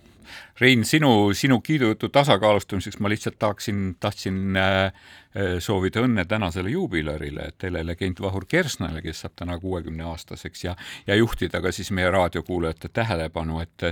[0.60, 7.50] Rein, sinu, sinu kiidujutu tasakaalustamiseks ma lihtsalt tahaksin, tahtsin äh, äh, soovida õnne tänasele juubilöörile,
[7.58, 10.72] telelegend Vahur Kersnale, kes saab täna kuuekümne aastaseks ja,
[11.06, 13.88] ja juhtida ka siis meie raadiokuulajate tähelepanu, et,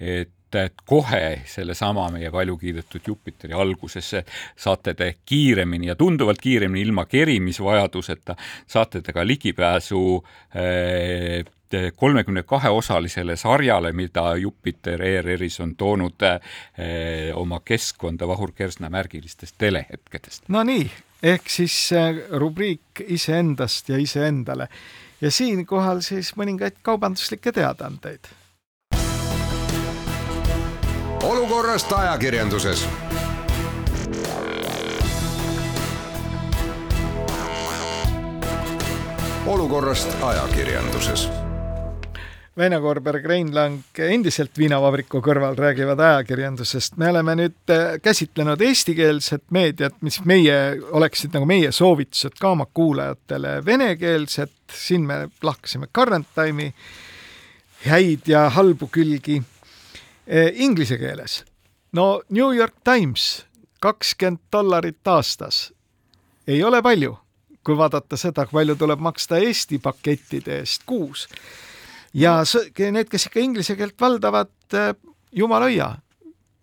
[0.00, 4.22] et et kohe sellesama meie palju kiidetud Jupiteri algusesse
[4.56, 10.00] saate te kiiremini ja tunduvalt kiiremini ilma kerimisvajaduseta saate te ka ligipääsu
[10.56, 11.44] äh,
[11.96, 19.54] kolmekümne kahe osalisele sarjale, mida Jupiter ERR-is on toonud eh, oma keskkonda Vahur Kersna märgilistest
[19.58, 20.48] telehetkedest.
[20.48, 20.90] no nii,
[21.22, 24.68] ehk siis eh, rubriik iseendast ja iseendale
[25.20, 28.28] ja siinkohal siis mõningaid kaubanduslikke teadaandeid.
[31.22, 32.86] olukorrast ajakirjanduses
[39.46, 41.45] olukorrast ajakirjanduses
[42.56, 46.94] Väino Koorberg, Rein Lang endiselt viinavabriku kõrval räägivad ajakirjandusest.
[46.96, 50.54] me oleme nüüd äh, käsitlenud eestikeelset meediat, mis meie,
[50.88, 53.58] oleksid nagu meie soovitused ka oma kuulajatele.
[53.66, 56.70] Venekeelset, siin me lahkasime Current Time'i
[57.90, 59.42] häid ja halbu külgi.
[60.24, 61.42] Äh, inglise keeles,
[61.92, 63.44] no New York Times,
[63.84, 65.74] kakskümmend dollarit aastas
[66.48, 67.18] ei ole palju,
[67.60, 71.28] kui vaadata seda, palju tuleb maksta Eesti pakettide eest kuus
[72.16, 72.40] ja
[72.92, 74.92] need, kes ikka inglise keelt valdavad, äh,
[75.36, 75.90] jumala hoia,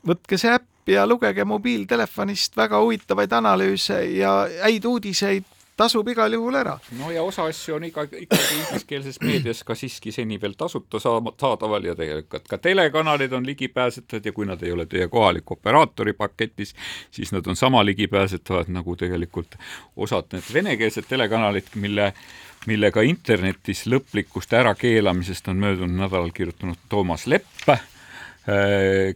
[0.07, 6.55] võtke see äpp ja lugege mobiiltelefonist väga huvitavaid analüüse ja häid uudiseid tasub igal juhul
[6.55, 6.75] ära.
[6.99, 11.89] no ja osa asju on iga, ikkagi ingliskeelses meedias ka siiski seni veel tasuta saadaval
[11.89, 16.75] ja tegelikult ka telekanalid on ligipääsetavad ja kui nad ei ole teie kohaliku operaatori paketis,
[17.11, 19.57] siis nad on sama ligipääsetavad nagu tegelikult
[19.95, 22.13] osad need venekeelsed telekanalid, mille
[22.69, 27.82] millega internetis lõplikust ärakeelamisest on möödunud nädalal kirjutanud Toomas Lepp, äh,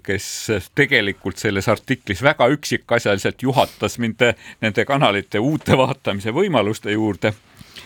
[0.04, 0.28] kes
[0.76, 4.24] tegelikult selles artiklis väga üksikasjaliselt juhatas mind
[4.62, 7.34] nende kanalite uute vaatamise võimaluste juurde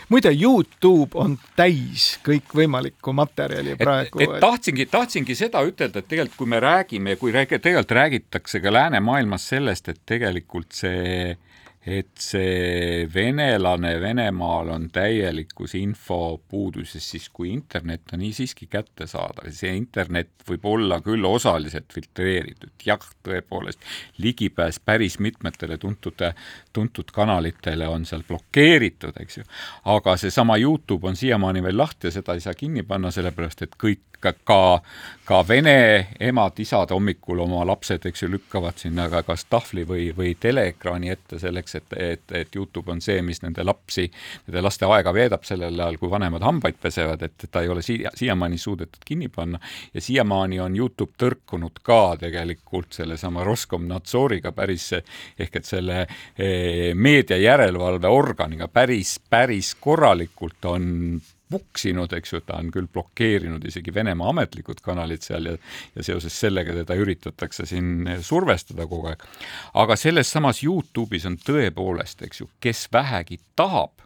[0.08, 4.20] muide, Youtube on täis kõikvõimalikku materjali praegu.
[4.20, 8.72] et tahtsingi, tahtsingi seda ütelda, et tegelikult kui me räägime, kui räägi, tegelikult räägitakse ka
[8.72, 11.51] läänemaailmas sellest, et tegelikult see äh,
[11.86, 19.72] et see venelane Venemaal on täielikus infopuuduses, siis kui internet on nii siiski kättesaadav, see
[19.74, 23.82] internet võib olla küll osaliselt filtreeritud, jah, tõepoolest,
[24.22, 26.22] ligipääs päris mitmetele tuntud,
[26.72, 29.48] tuntud kanalitele on seal blokeeritud, eks ju,
[29.90, 33.74] aga seesama Youtube on siiamaani veel lahti ja seda ei saa kinni panna, sellepärast et
[33.80, 34.80] kõik ka,
[35.24, 40.34] ka vene emad-isad hommikul oma lapsed, eks ju, lükkavad sinna ka kas tahvli või, või
[40.40, 44.08] teleekraani ette selleks, et, et, et Youtube on see, mis nende lapsi,
[44.46, 48.12] nende laste aega veedab sellel ajal, kui vanemad hambaid pesevad, et ta ei ole siia,
[48.18, 49.60] siiamaani suudetud kinni panna.
[49.94, 57.38] Ja siiamaani on Youtube tõrkunud ka tegelikult sellesama Roskomnadzoriga päris ehk et selle eh, meedia
[57.40, 60.90] järelevalveorganiga päris, päris korralikult on
[61.52, 65.56] vuksinud, eks ju, ta on küll blokeerinud isegi Venemaa ametlikud kanalid seal ja
[65.96, 69.24] ja seoses sellega teda üritatakse siin survestada kogu aeg.
[69.74, 74.02] aga selles samas Youtube'is on tõepoolest, eks ju, kes vähegi tahab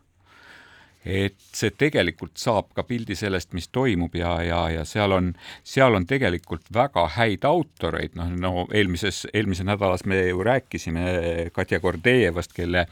[1.06, 5.30] et see tegelikult saab ka pildi sellest, mis toimub ja, ja, ja seal on,
[5.64, 11.06] seal on tegelikult väga häid autoreid, noh, no eelmises, eelmises nädalas me ju rääkisime
[11.54, 12.86] Katja Gordejevast, kelle,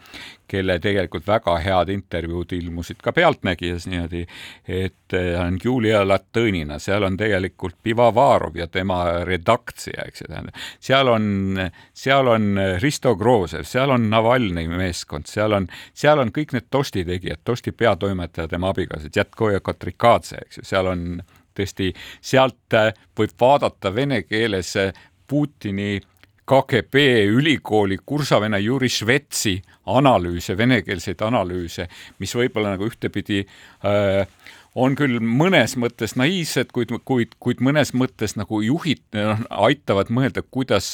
[0.47, 4.23] kelle tegelikult väga head intervjuud ilmusid ka Pealtnägijas niimoodi,
[4.67, 11.11] et on Julia Latõnina, seal on tegelikult Pivovarov ja tema redaktsia, eks ju, tähendab, seal
[11.11, 11.59] on,
[11.93, 12.47] seal on
[12.81, 17.75] Risto Groosev, seal on Navalnõi meeskond, seal on, seal on kõik need Tosti tegijad, Tosti
[17.75, 21.07] peatoimetaja, toimetaja, tema abikaasa, Djatko ja Kotrikadze, eks ju, seal on
[21.55, 21.91] tõesti,
[22.23, 24.91] sealt äh, võib vaadata vene keeles äh,
[25.27, 25.97] Putini
[26.45, 27.01] KGB
[27.33, 29.55] ülikooli kursavene Juri Švetsi
[29.89, 31.87] analüüse, venekeelseid analüüse,
[32.21, 34.27] mis võib-olla nagu ühtepidi äh,
[34.75, 40.43] on küll mõnes mõttes naiivsed, kuid, kuid, kuid mõnes mõttes nagu juhid noh, aitavad mõelda,
[40.43, 40.91] kuidas,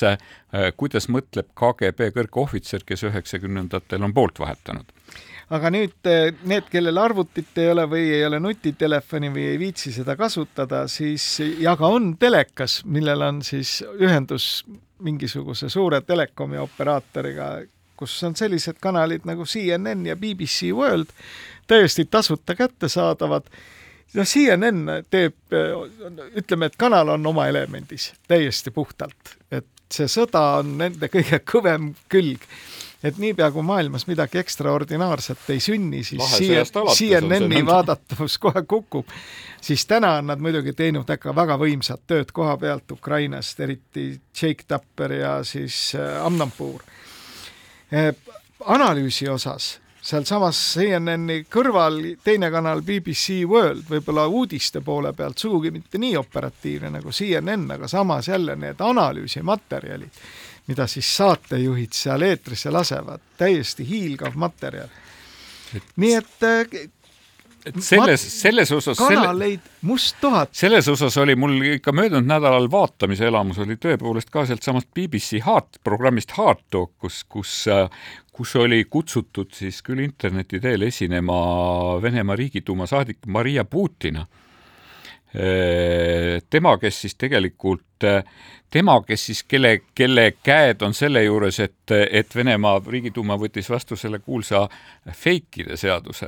[0.78, 4.94] kuidas mõtleb KGB kõrgohvitser, kes üheksakümnendatel on poolt vahetanud
[5.52, 9.92] aga nüüd eh, need, kellel arvutit ei ole või ei ole nutitelefoni või ei viitsi
[9.96, 11.26] seda kasutada, siis
[11.60, 14.64] ja ka on telekas, millel on siis ühendus
[15.02, 17.52] mingisuguse suure telekomi operaatoriga,
[17.98, 21.12] kus on sellised kanalid nagu CNN ja BBC World
[21.70, 23.50] täiesti tasuta kättesaadavad.
[24.14, 25.54] No CNN teeb,
[26.36, 31.94] ütleme, et kanal on oma elemendis täiesti puhtalt, et see sõda on nende kõige kõvem
[32.12, 32.44] külg
[33.04, 36.38] et niipea kui maailmas midagi ekstraordinaarset ei sünni, siis
[36.98, 39.06] CNN-i vaadatavus kohe kukub.
[39.62, 44.64] siis täna on nad muidugi teinud ikka väga võimsat tööd koha pealt Ukrainast, eriti Jake
[44.68, 46.84] Tapper ja siis äh, Amnapur.
[47.94, 48.16] Äh,
[48.66, 56.02] analüüsi osas sealsamas CNN-i kõrval teine kanal BBC World, võib-olla uudiste poole pealt sugugi mitte
[56.02, 60.24] nii operatiivne nagu CNN, aga samas jälle need analüüsimaterjalid
[60.68, 64.90] mida siis saatejuhid seal eetrisse lasevad, täiesti hiilgav materjal.
[65.96, 66.90] nii et äh,
[67.66, 70.50] et selles, selles osas kanaleid selle, musttuhat.
[70.56, 75.82] selles osas oli mul ikka möödunud nädalal vaatamise elamus oli tõepoolest ka sealtsamast BBC Heart
[75.84, 77.86] programmist Heart Talk, kus, kus, äh,
[78.34, 81.38] kus oli kutsutud siis küll interneti teel esinema
[82.02, 84.26] Venemaa Riigiduuma saadik Maria Putina.
[85.32, 87.86] Äh, tema, kes siis tegelikult
[88.72, 93.98] tema, kes siis, kelle, kelle käed on selle juures, et, et Venemaa Riigiduuma võttis vastu
[94.00, 94.64] selle kuulsa
[95.12, 96.28] feikide seaduse,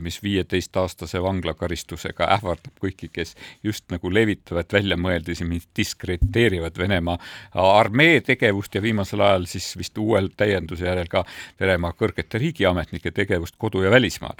[0.00, 3.34] mis viieteistaastase vanglakaristusega ähvardab kõiki, kes
[3.66, 7.18] just nagu levitavad väljamõeldisi, mis diskrediteerivad Venemaa
[7.64, 11.24] armee tegevust ja viimasel ajal siis vist uuel täienduse järel ka
[11.60, 14.38] Venemaa kõrgete riigiametnike tegevust kodu- ja välismaal.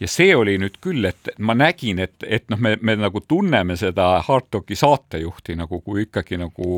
[0.00, 3.76] ja see oli nüüd küll, et ma nägin, et, et noh, me, me nagu tunneme
[3.76, 6.68] seda Hard Talki saatejuhti nagu kui ikkagi nagu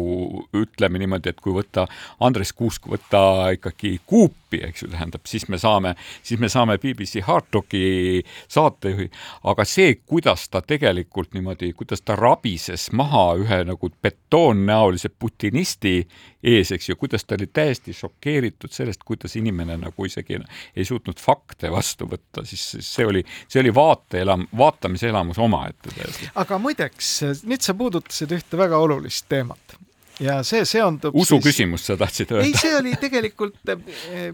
[0.57, 1.87] ütleme niimoodi, et kui võtta
[2.21, 5.95] Andres Kuusk, võtta ikkagi kuupi, eks ju, tähendab, siis me saame,
[6.27, 9.09] siis me saame BBC Hard Talki saatejuhi,
[9.51, 16.01] aga see, kuidas ta tegelikult niimoodi, kuidas ta rabises maha ühe nagu betoonnäolise putinisti
[16.43, 20.38] ees, eks ju, kuidas ta oli täiesti šokeeritud sellest, kuidas inimene nagu isegi
[20.77, 26.31] ei suutnud fakte vastu võtta, siis see oli, see oli vaateelam-, vaatamise elamus omaette täiesti.
[26.40, 27.12] aga muideks,
[27.45, 29.76] nüüd sa puudutasid ühte väga olulist teemat.
[30.20, 31.46] Ja see seondub usu siis...
[31.48, 32.46] küsimust sa tahtsid öelda?
[32.46, 34.33] ei, see oli tegelikult, eh,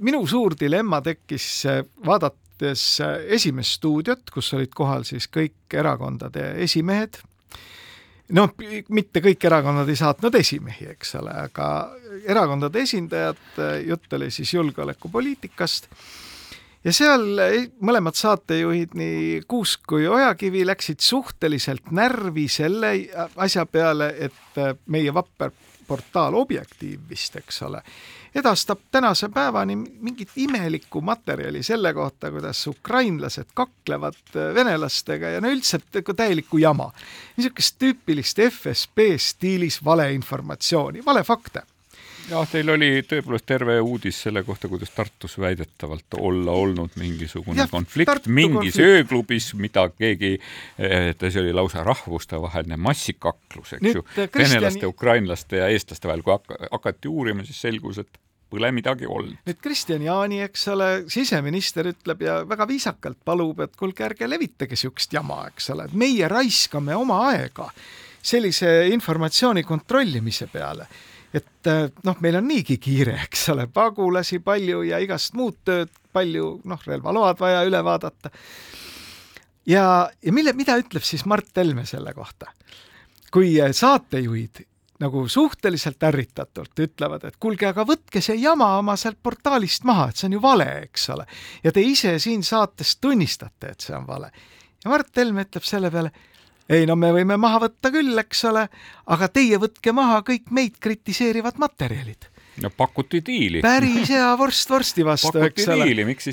[0.00, 6.54] minu suur dilemma tekkis eh, vaadates eh, esimest stuudiot, kus olid kohal siis kõik erakondade
[6.64, 7.20] esimehed,
[8.36, 8.54] noh,
[8.88, 11.68] mitte kõik erakonnad ei saatnud esimehi, eks ole, aga
[12.24, 13.44] erakondade esindajad,
[13.84, 15.90] jutt oli siis julgeolekupoliitikast
[16.84, 17.24] ja seal
[17.80, 22.94] mõlemad saatejuhid, nii Kuusk kui Ojakivi, läksid suhteliselt närvi selle
[23.36, 25.52] asja peale, et meie vapper
[25.90, 27.80] portaal Objektiiv vist, eks ole,
[28.34, 35.80] edastab tänase päevani mingit imelikku materjali selle kohta, kuidas ukrainlased kaklevad venelastega ja no üldse
[35.90, 36.92] täielikku jama.
[37.36, 41.66] niisugust tüüpilist FSB stiilis valeinformatsiooni, valefakte
[42.30, 47.68] jah, teil oli tõepoolest terve uudis selle kohta, kuidas Tartus väidetavalt olla olnud mingisugune ja,
[47.70, 48.86] konflikt Tartu mingis konflikt.
[48.86, 50.32] ööklubis, mida keegi,
[50.78, 54.40] et see oli lausa rahvustevaheline massikaklus, eks Nüüd, ju, Kristjani...
[54.46, 59.38] venelaste, ukrainlaste ja eestlaste vahel, kui hakati uurima, siis selgus, et pole midagi olnud.
[59.46, 64.74] nüüd Kristjan Jaani, eks ole, siseminister ütleb ja väga viisakalt palub, et kuulge, ärge levitage
[64.74, 67.70] niisugust jama, eks ole, et meie raiskame oma aega
[68.20, 70.88] sellise informatsiooni kontrollimise peale
[71.34, 75.92] et äh, noh, meil on niigi kiire, eks ole, pagulasi palju ja igast muud tööd
[76.12, 78.32] palju, noh, relvaload vaja üle vaadata.
[79.66, 79.84] ja,
[80.22, 82.52] ja mille, mida ütleb siis Mart Helme selle kohta?
[83.30, 84.64] kui saatejuhid
[85.00, 90.20] nagu suhteliselt ärritatult ütlevad, et kuulge, aga võtke see jama oma sealt portaalist maha, et
[90.20, 91.24] see on ju vale, eks ole.
[91.64, 94.30] ja te ise siin saates tunnistate, et see on vale.
[94.84, 96.12] ja Mart Helme ütleb selle peale,
[96.70, 98.66] ei no me võime maha võtta küll, eks ole,
[99.10, 102.30] aga teie võtke maha kõik meid kritiseerivad materjalid
[102.62, 103.60] no pakuti diili.
[103.64, 105.88] päris hea vorst vorsti vastu, eks ole.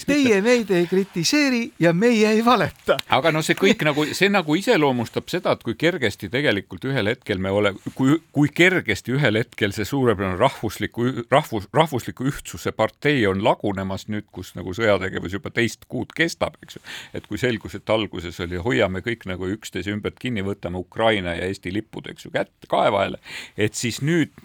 [0.08, 2.98] Teie meid ei kritiseeri ja meie ei valeta.
[3.14, 7.42] aga no see kõik nagu, see nagu iseloomustab seda, et kui kergesti tegelikult ühel hetkel
[7.44, 13.44] me oleme, kui, kui kergesti ühel hetkel see suurepärane rahvusliku, rahvus, rahvusliku ühtsuse partei on
[13.46, 16.84] lagunemas nüüd, kus nagu sõjategevus juba teist kuud kestab, eks ju.
[17.18, 21.48] et kui selgus, et alguses oli hoiame kõik nagu üksteise ümbert kinni, võtame Ukraina ja
[21.48, 23.20] Eesti lipud, eks ju, kätte kaevahele,
[23.58, 24.36] et siis nüüd,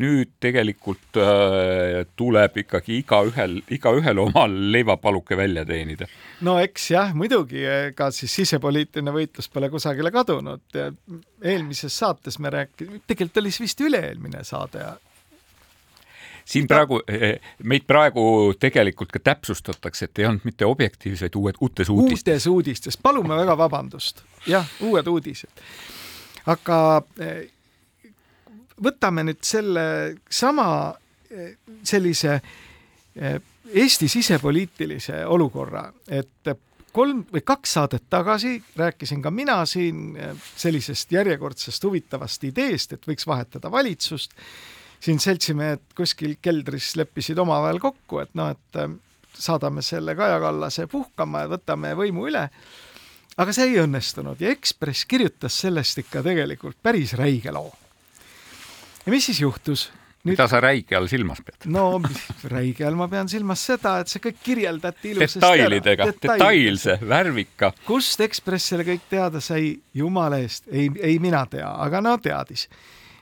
[0.00, 1.20] nüüd tegelikult
[2.16, 6.08] tuleb ikkagi igaühel, igaühel omal leivapaluke välja teenida.
[6.46, 10.80] no eks jah, muidugi, ega siis sisepoliitiline võitlus pole kusagile kadunud
[11.42, 14.84] eelmises saates me rääkisime, tegelikult oli see vist üle-eelmine saade
[16.46, 21.90] siin praegu, eh, meid praegu tegelikult ka täpsustatakse, et ei olnud mitte objektiivseid uued, uutes
[21.90, 22.22] uudistes.
[22.22, 24.22] uutes uudistes, palume väga vabandust.
[24.46, 25.50] jah, uued uudised.
[26.46, 27.48] aga eh,
[28.82, 30.94] võtame nüüd selle sama
[31.82, 32.40] sellise
[33.16, 36.54] eh, Eesti sisepoliitilise olukorra, et
[36.96, 43.08] kolm või kaks saadet tagasi rääkisin ka mina siin eh, sellisest järjekordsest huvitavast ideest, et
[43.08, 44.32] võiks vahetada valitsust.
[45.00, 48.94] siin seltsimehed kuskil keldris leppisid omavahel kokku, et noh, et eh,
[49.36, 52.48] saadame selle Kaja Kallase puhkama ja võtame võimu üle.
[53.36, 57.72] aga see ei õnnestunud ja Ekspress kirjutas sellest ikka tegelikult päris räige loo.
[59.04, 59.90] ja mis siis juhtus?
[60.26, 60.34] Nüüd...
[60.34, 61.68] mida sa räige all silmas pead?
[61.70, 62.00] no
[62.50, 67.70] räige all ma pean silmas seda, et see kõik kirjeldati ilusasti detailidega, detailse, värvika.
[67.86, 72.66] kust Ekspress selle kõik teada sai, jumala eest, ei, ei mina tea, aga no teadis.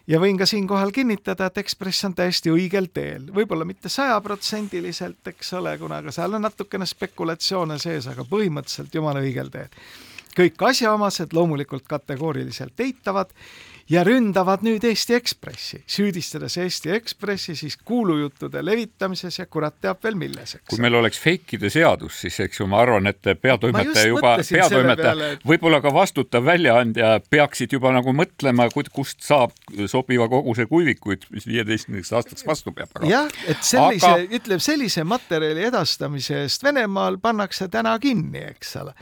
[0.08, 5.52] ja võin ka siinkohal kinnitada, et Ekspress on täiesti õigel teel, võib-olla mitte sajaprotsendiliselt, eks
[5.60, 9.68] ole, kuna ka seal on natukene spekulatsioone sees, aga põhimõtteliselt jumala õigel teel.
[10.34, 13.36] kõik asjaomased loomulikult kategooriliselt eitavad
[13.90, 20.16] ja ründavad nüüd Eesti Ekspressi, süüdistades Eesti Ekspressi siis kuulujuttude levitamises ja kurat teab veel
[20.18, 20.68] milles, eks.
[20.70, 25.44] kui meil oleks fake'ide seadus, siis eks ju, ma arvan, et peatoimetaja juba, peatoimetaja, et...
[25.48, 29.52] võib-olla ka vastutav väljaandja peaksid juba nagu mõtlema, kust saab
[29.90, 33.04] sobiva koguse kuivikuid, mis viieteistkümneks aastaks vastu peab.
[33.08, 38.96] jah, et sellise Aga..., ütleme sellise materjali edastamise eest Venemaal pannakse täna kinni, eks ole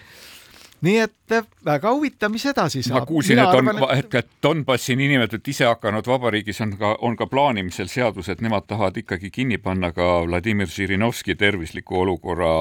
[0.82, 3.02] nii et eh, väga huvitav, mis edasi saab.
[3.02, 7.90] ma kuulsin, et on, et, et Donbassi niinimetatud isehakanud vabariigis on ka, on ka plaanimisel
[7.90, 12.52] seadus, et nemad tahavad ikkagi kinni panna ka Vladimir Žirinovski tervisliku olukorra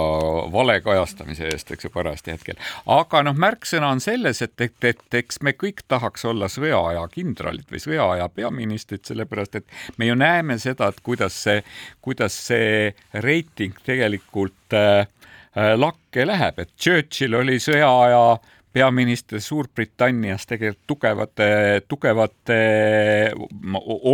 [0.54, 2.60] vale kajastamise eest, eks ju, parajasti hetkel.
[2.86, 7.66] aga noh, märksõna on selles, et, et, et eks me kõik tahaks olla sõjaaja kindralid
[7.72, 11.64] või sõjaaja peaministrid, sellepärast et me ju näeme seda, et kuidas see,
[12.02, 12.94] kuidas see
[13.26, 15.08] reiting tegelikult äh, Äh,
[15.56, 18.38] lakke läheb, et Churchill oli sõjaaja
[18.72, 21.48] peaminister Suurbritannias tegelikult tugevate,
[21.92, 22.60] tugevate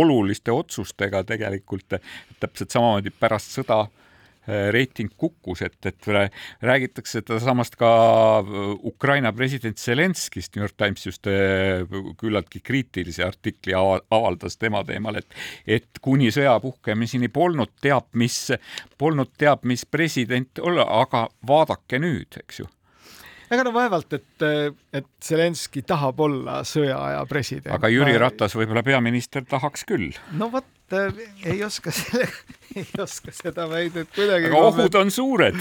[0.00, 2.00] oluliste otsustega tegelikult
[2.40, 4.07] täpselt samamoodi pärast sõda Äh,
[4.48, 6.08] reiting kukkus, et, et
[6.62, 7.90] räägitakse sedasamast ka
[8.40, 11.84] äh, Ukraina president Zelenskist, New York Times just äh,
[12.20, 18.48] küllaltki kriitilise artikli avaldas tema teemal, et et kuni sõja puhkemiseni polnud teab, mis,
[18.98, 22.68] polnud teab, mis president olla, aga vaadake nüüd, eks ju
[23.48, 24.44] ega no vaevalt, et,
[24.92, 27.72] et Zelenskõi tahab olla sõjaaja president.
[27.74, 30.10] aga Jüri Ratas võib-olla peaminister tahaks küll.
[30.36, 30.68] no vot,
[31.44, 32.28] ei oska selle,
[32.76, 34.52] ei oska seda väidet kuidagi.
[34.52, 35.58] aga ohud on suured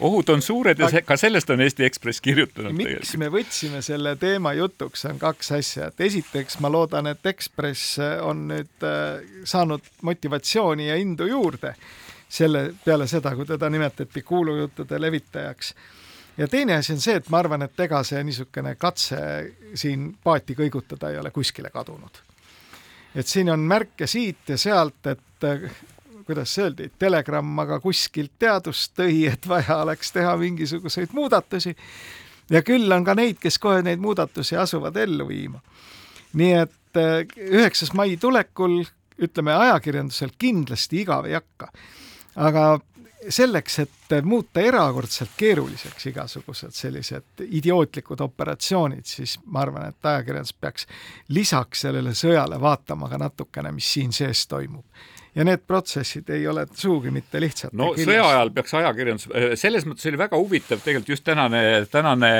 [0.00, 2.72] ohud on suured ja see, ka sellest on Eesti Ekspress kirjutanud.
[2.76, 7.98] miks me võtsime selle teema jutuks, on kaks asja, et esiteks ma loodan, et Ekspress
[8.24, 11.74] on nüüd äh, saanud motivatsiooni ja indu juurde
[12.30, 15.74] selle peale seda, kui teda nimetati kuulujuttude levitajaks
[16.38, 19.20] ja teine asi on see, et ma arvan, et ega see niisugune katse
[19.74, 22.22] siin paati kõigutada ei ole kuskile kadunud.
[23.14, 25.48] Et siin on märke siit ja sealt, et
[26.26, 31.74] kuidas see öeldi, Telegram aga kuskilt teadust tõi, et vaja oleks teha mingisuguseid muudatusi
[32.50, 35.60] ja küll on ka neid, kes kohe neid muudatusi asuvad ellu viima.
[36.32, 38.84] nii et eh, üheksas mai tulekul
[39.20, 41.72] ütleme, ajakirjandusel kindlasti igav ei hakka.
[42.36, 42.80] aga
[43.28, 50.86] selleks, et muuta erakordselt keeruliseks igasugused sellised idiootlikud operatsioonid, siis ma arvan, et ajakirjandus peaks
[51.28, 54.84] lisaks sellele sõjale vaatama ka natukene, mis siin sees toimub
[55.34, 57.74] ja need protsessid ei ole sugugi mitte lihtsad.
[57.76, 59.28] no sõja ajal peaks ajakirjandus,
[59.60, 62.30] selles mõttes oli väga huvitav tegelikult just tänane, tänane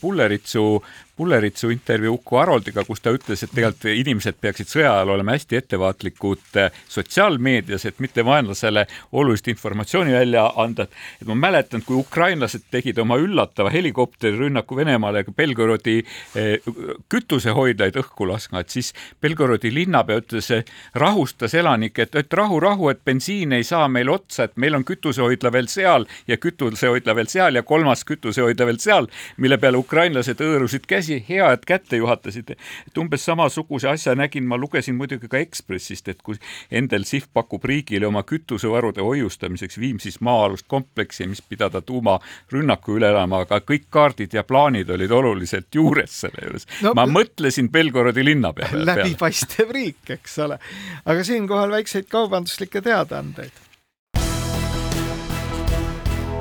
[0.00, 0.80] Pulleritsu
[1.20, 5.58] Pulleritsu intervjuu Uku Haroldiga, kus ta ütles, et tegelikult inimesed peaksid sõja ajal olema hästi
[5.58, 10.86] ettevaatlikud eh, sotsiaalmeedias, et mitte vaenlasele olulist informatsiooni välja anda.
[11.20, 16.70] et ma mäletan, kui ukrainlased tegid oma üllatava helikopterirünnaku Venemaale Belgorodi eh,
[17.12, 20.48] kütusehoidlaid õhku laskma, et siis Belgorodi linnapea ütles,
[20.94, 24.84] rahustas elanikke, et, et rahu, rahu, et bensiin ei saa meil otsa, et meil on
[24.86, 30.38] kütusehoidla veel seal ja kütusehoidla veel seal ja kolmas kütusehoidla veel seal, mille peale ukrainlased
[30.38, 32.56] hõõrusid käsi hea, et kätte juhatasite.
[32.86, 36.38] et umbes samasuguse asja nägin, ma lugesin muidugi ka Ekspressist, et kui
[36.70, 43.42] Endel Sihv pakub riigile oma kütusevarude hoiustamiseks Viimsis maa-alust kompleksi, mis pidada tuumarünnaku üle elama,
[43.42, 46.94] aga kõik kaardid ja plaanid olid oluliselt juures selle juures no,.
[46.94, 48.84] ma mõtlesin Belgorodi linna peale.
[48.90, 50.60] läbipaistev riik, eks ole.
[51.04, 53.52] aga siinkohal väikseid kaubanduslikke teadaandeid.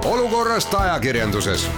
[0.05, 1.69] olukorrast ajakirjanduses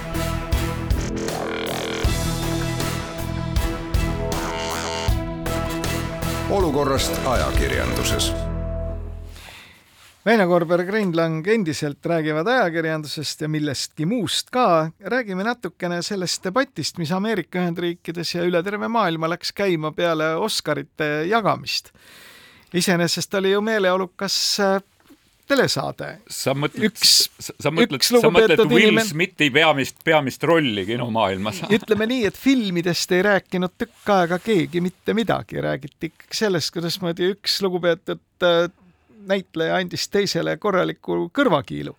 [6.52, 8.32] olukorrast ajakirjanduses.
[10.26, 14.92] Väino Koorberg-Reindlang endiselt räägivad ajakirjandusest ja millestki muust ka.
[15.00, 21.24] räägime natukene sellest debatist, mis Ameerika Ühendriikides ja üle terve maailma läks käima peale Oscarite
[21.26, 21.94] jagamist.
[22.74, 24.38] Iseenesest oli ju meeleolukas
[25.52, 26.10] telesaade.
[26.30, 29.08] sa mõtled, sa mõtled, sa mõtled Will inimen...
[29.08, 35.16] Smithi peamist, peamist rolli kinomaailmas ütleme nii, et filmidest ei rääkinud tükk aega keegi mitte
[35.18, 38.64] midagi, räägiti ikkagi sellest, kuidasmoodi üks lugupeetud äh,
[39.28, 41.96] näitleja andis teisele korraliku kõrvakiilu.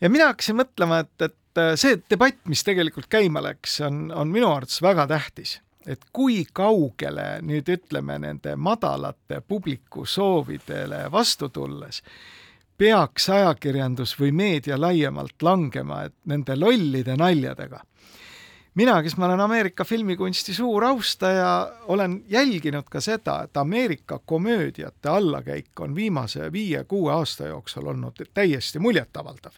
[0.00, 4.34] ja mina hakkasin mõtlema, et, et äh, see debatt, mis tegelikult käima läks, on, on
[4.34, 5.58] minu arvates väga tähtis
[5.88, 12.02] et kui kaugele nüüd ütleme nende madalate publiku soovidele vastu tulles
[12.78, 17.80] peaks ajakirjandus või meedia laiemalt langema, et nende lollide naljadega.
[18.74, 25.08] mina, kes ma olen Ameerika filmikunsti suur austaja, olen jälginud ka seda, et Ameerika komöödiate
[25.08, 29.52] allakäik on viimase viie-kuue aasta jooksul olnud täiesti muljetavaldav.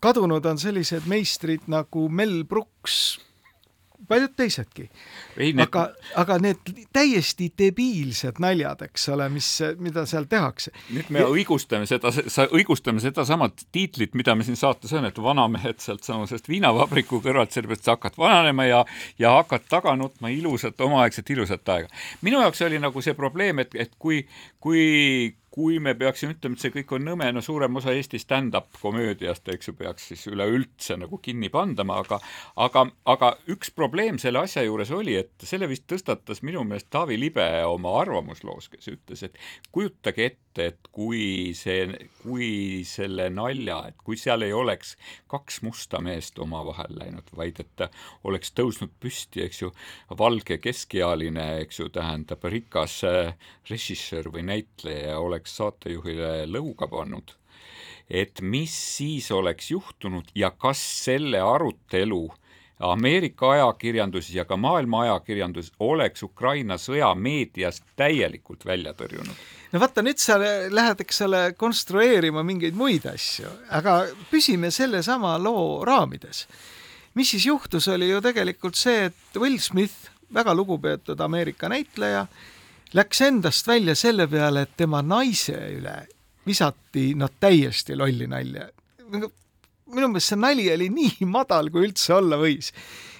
[0.00, 3.20] kadunud on sellised meistrid nagu Mel Brooks,
[4.08, 4.86] paljud teisedki.
[5.36, 5.60] Need...
[5.64, 5.84] aga,
[6.20, 9.48] aga need täiesti debiilsed naljad, eks ole, mis,
[9.82, 10.72] mida seal tehakse.
[10.92, 11.28] nüüd me ja...
[11.32, 12.12] õigustame seda,
[12.52, 17.96] õigustame sedasama tiitlit, mida me siin saates on, et vanamehed sealtsamusest viinavabriku kõrvalt, sellepärast sa
[17.96, 18.82] hakkad vananema ja,
[19.20, 21.92] ja hakkad taga nutma ilusat, omaaegset ilusat aega.
[22.22, 24.22] minu jaoks oli nagu see probleem, et, et kui,
[24.62, 24.82] kui
[25.52, 29.48] kui me peaksime ütlema, et see kõik on nõme, no suurem osa Eesti stand-up komöödiast,
[29.52, 32.18] eks ju, peaks siis üleüldse nagu kinni pandama, aga
[32.56, 37.18] aga, aga üks probleem selle asja juures oli, et selle vist tõstatas minu meelest Taavi
[37.20, 39.36] Libe oma arvamusloos, kes ütles, et
[39.72, 41.84] kujutage ette, et kui see,
[42.22, 44.96] kui selle nalja, et kui seal ei oleks
[45.32, 47.86] kaks musta meest omavahel läinud, vaid et
[48.28, 49.72] oleks tõusnud püsti, eks ju,
[50.18, 53.32] valge keskealine, eks ju, tähendab rikas äh,
[53.70, 57.34] režissöör või näitleja oleks saatejuhile lõuga pannud,
[58.10, 62.28] et mis siis oleks juhtunud ja kas selle arutelu
[62.82, 69.36] Ameerika ajakirjandus ja ka maailma ajakirjandus oleks Ukraina sõja meediast täielikult välja tõrjunud.
[69.72, 75.84] no vaata, nüüd sa lähed, eks ole, konstrueerima mingeid muid asju, aga püsime sellesama loo
[75.84, 76.46] raamides.
[77.14, 82.26] mis siis juhtus, oli ju tegelikult see, et Will Smith, väga lugupeetud Ameerika näitleja,
[82.94, 85.96] läks endast välja selle peale, et tema naise üle
[86.46, 88.68] visati noh, täiesti lolli nalja
[89.92, 92.72] minu meelest see nali oli nii madal, kui üldse olla võis.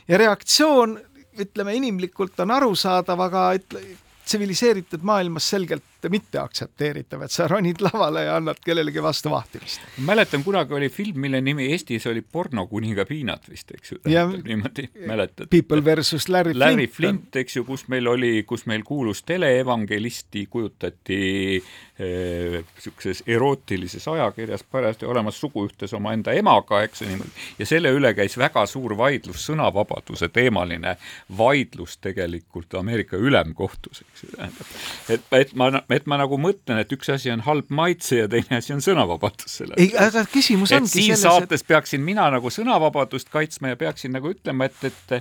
[0.09, 0.97] ja reaktsioon,
[1.43, 3.83] ütleme inimlikult on arusaadav, aga ütle,
[4.25, 9.81] tsiviliseeritud maailmas selgelt mitte aktsepteeritav, et sa ronid lavale ja annad kellelegi vastu vahtimist.
[10.07, 13.99] mäletan, kunagi oli film, mille nimi Eestis oli Pornokuninga piinad vist, eks ju.
[14.45, 15.47] niimoodi, mäletad?
[15.51, 16.65] People versus Larry Flint.
[16.65, 21.63] Larry Flint, eks ju, kus meil oli, kus meil kuulus teleevangelisti kujutati
[22.03, 28.15] niisuguses äh, erootilises ajakirjas parajasti olemas suguühtes omaenda emaga, eks ju niimoodi, ja selle üle
[28.17, 30.97] käis väga suur vaidlus, sõnavabaduse teemaline
[31.39, 34.73] vaidlus tegelikult Ameerika ülemkohtus, eks ju, tähendab.
[35.09, 38.59] et, et ma et ma nagu mõtlen, et üks asi on halb maitse ja teine
[38.59, 41.69] asi on sõnavabadus selle ei, aga küsimus ongi selles, saates et...
[41.69, 45.17] peaksin mina nagu sõnavabadust kaitsma ja peaksin nagu ütlema, et, et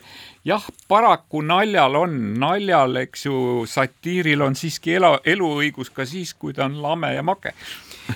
[0.47, 3.37] jah, paraku naljal on, naljal, eks ju,
[3.69, 7.55] satiiril on siiski ela, eluõigus ka siis, kui ta on lame ja mage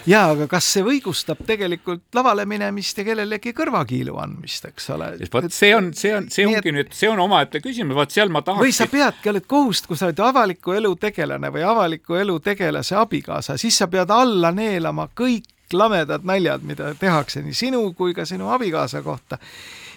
[0.06, 5.12] jaa, aga kas see õigustab tegelikult lavale minemist ja kellelegi kõrvakiilu andmist, eks ole?
[5.34, 6.78] vot see on, see on, see ongi et...
[6.78, 10.00] nüüd, see on omaette küsimus, vot seal ma tahaks või sa peadki, oled kohust, kui
[10.00, 15.10] sa oled avaliku elu tegelane või avaliku elu tegelase abikaasa, siis sa pead alla neelama
[15.18, 19.38] kõik lamedad naljad, mida tehakse nii sinu kui ka sinu abikaasa kohta.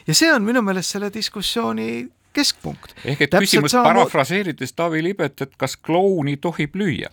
[0.07, 2.95] ja see on minu meelest selle diskussiooni keskpunkt.
[3.05, 3.91] ehk et Täpselt küsimus sama...
[3.93, 7.11] parafraseerides Taavi Libet, et kas klouni tohib lüüa?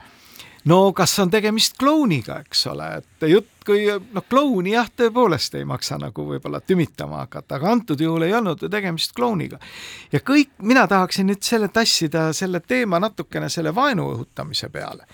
[0.66, 5.66] No kas on tegemist klouniga, eks ole, et jutt, kui noh, klouni jah, tõepoolest ei
[5.68, 9.59] maksa nagu võib-olla tümitama hakata, aga antud juhul ei olnud ju tegemist klouniga.
[10.11, 15.07] ja kõik, mina tahaksin nüüd selle tassida, selle teema natukene selle vaenu õhutamise peale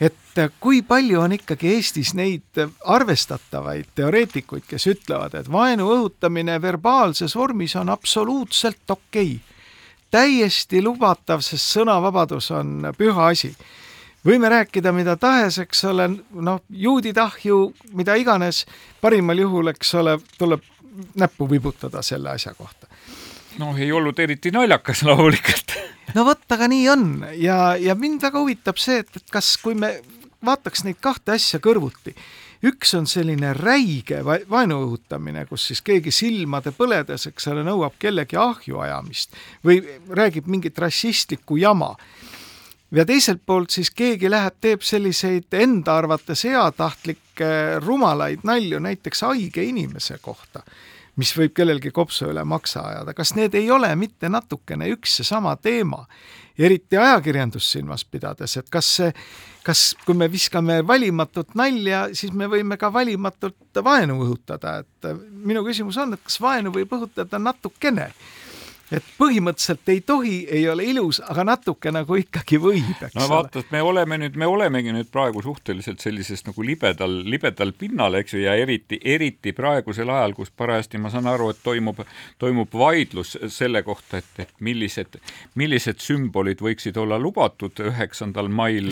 [0.00, 2.58] et kui palju on ikkagi Eestis neid
[2.90, 9.62] arvestatavaid teoreetikuid, kes ütlevad, et vaenu õhutamine verbaalses vormis on absoluutselt okei okay.
[10.10, 13.54] täiesti lubatav, sest sõnavabadus on püha asi
[14.26, 17.58] võime rääkida mida tahes, eks ole, noh, juuditahju,
[17.98, 18.64] mida iganes,
[19.00, 20.64] parimal juhul, eks ole, tuleb
[21.18, 22.86] näppu vibutada selle asja kohta.
[23.58, 25.76] noh, ei olnud eriti naljakas loomulikult.
[26.14, 27.04] No vot, aga nii on.
[27.38, 30.00] Ja, ja mind väga huvitab see, et, et kas, kui me
[30.44, 32.14] vaataks neid kahte asja kõrvuti,
[32.66, 38.38] üks on selline räige vaenu õhutamine, kus siis keegi silmade põledes, eks ole, nõuab kellegi
[38.40, 41.94] ahju ajamist või räägib mingit rassistlikku jama
[42.94, 49.64] ja teiselt poolt siis keegi läheb, teeb selliseid enda arvates heatahtlikke rumalaid nalju näiteks haige
[49.64, 50.62] inimese kohta,
[51.16, 53.14] mis võib kellelgi kopsu üle maksa ajada.
[53.14, 56.06] kas need ei ole mitte natukene üks ja sama teema?
[56.58, 59.08] eriti ajakirjandust silmas pidades, et kas see,
[59.66, 65.08] kas, kui me viskame valimatut nalja, siis me võime ka valimatult vaenu õhutada, et
[65.42, 68.12] minu küsimus on, et kas vaenu võib õhutada natukene
[68.94, 73.64] et põhimõtteliselt ei tohi, ei ole ilus, aga natuke nagu ikkagi võib, eks no vaata,
[73.64, 78.36] et me oleme nüüd, me olemegi nüüd praegu suhteliselt sellises nagu libedal, libedal pinnal, eks
[78.36, 82.02] ju, ja eriti, eriti praegusel ajal, kus parajasti ma saan aru, et toimub,
[82.38, 85.18] toimub vaidlus selle kohta, et, et millised,
[85.60, 88.90] millised sümbolid võiksid olla lubatud üheksandal mail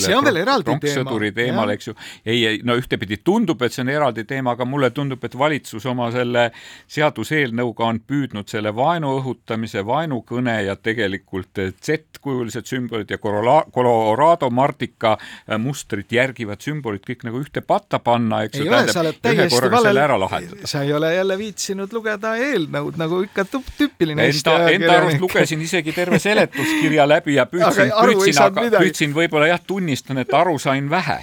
[0.66, 1.96] pronkssõduri teemal, eks ju.
[2.24, 5.86] ei, ei, no ühtepidi tundub, et see on eraldi teema, aga mulle tundub, et valitsus
[5.90, 6.48] oma selle
[6.90, 15.58] seaduseelnõuga on püüdnud selle vaenu õhutamise, vaenukõne ja tegelikult Z-kujulised sümbolid ja Colorado Martika äh,
[15.60, 19.88] mustrit järgivad sümbolid kõik nagu ühte patta panna, eks ju, tähendab ühe korraga valel...
[19.90, 20.70] selle ära lahendada.
[20.70, 25.94] sa ei ole jälle viitsinud lugeda eelnõud nagu ikka tüüpiline enda, enda arust lugesin isegi
[25.96, 31.18] terve seletuskirja läbi ja püüdsin, püüdsin, aga püüdsin võib-olla jah, tunnistan, et aru sain vähe.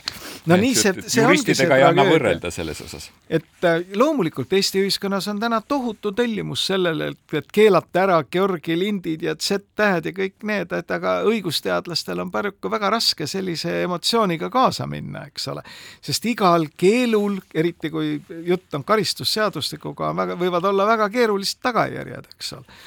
[0.45, 2.51] no et, nii see, see ongi see tragöödia.
[2.51, 3.09] selles osas.
[3.29, 8.48] et äh, loomulikult Eesti ühiskonnas on täna tohutu tellimus sellele, et, et keelata ära Georg
[8.49, 13.83] Georgi lindid ja Z-tähed ja kõik need, et aga õigusteadlastel on paraku väga raske sellise
[13.83, 15.61] emotsiooniga kaasa minna, eks ole.
[16.01, 18.15] sest igal keelul, eriti kui
[18.47, 22.81] jutt on karistusseadustikuga, on väga, võivad olla väga keerulised tagajärjed, eks ole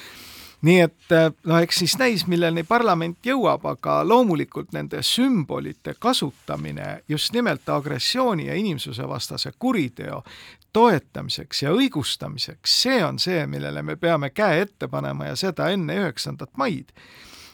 [0.63, 7.33] nii et no eks siis näis, milleni parlament jõuab, aga loomulikult nende sümbolite kasutamine just
[7.35, 10.21] nimelt agressiooni ja inimsusevastase kuriteo
[10.73, 15.99] toetamiseks ja õigustamiseks, see on see, millele me peame käe ette panema ja seda enne
[16.01, 16.91] üheksandat maid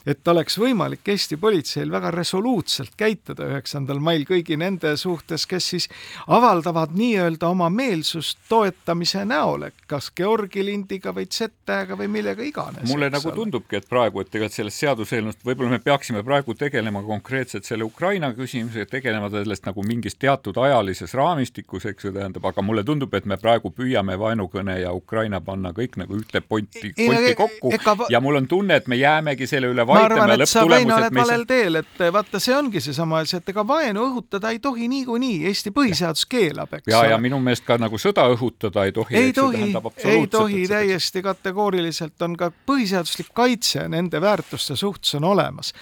[0.06, 5.89] et oleks võimalik Eesti politseil väga resoluutselt käituda üheksandal mail kõigi nende suhtes, kes siis
[6.28, 12.88] avaldavad nii-öelda oma meelsust toetamise näol, et kas Georgi lindiga või Z-tähega või millega iganes.
[12.89, 13.36] mulle nagu ole.
[13.36, 18.32] tundubki, et praegu, et tegelikult sellest seaduseelnõust võib-olla me peaksime praegu tegelema konkreetselt selle Ukraina
[18.34, 23.26] küsimusega, tegelema sellest nagu mingis teatud ajalises raamistikus, eks ju, tähendab, aga mulle tundub, et
[23.26, 27.95] me praegu püüame vaenukõne ja Ukraina panna kõik nagu ühte ponti, ponti kokku ega...
[28.10, 31.16] ja mul on tunne, et me jäämegi selle üle ma arvan, et sa, Väino, oled
[31.16, 35.42] valel teel, et vaata, see ongi seesama asi, et ega vaenu õhutada ei tohi niikuinii,
[35.50, 36.92] Eesti põhiseadus keelab, eks.
[36.92, 39.18] ja, ja minu meelest ka nagu sõda õhutada ei tohi.
[39.20, 39.72] ei tohi,
[40.06, 45.74] ei tohi, täiesti kategooriliselt on ka põhiseaduslik kaitse nende väärtuste suhtes on olemas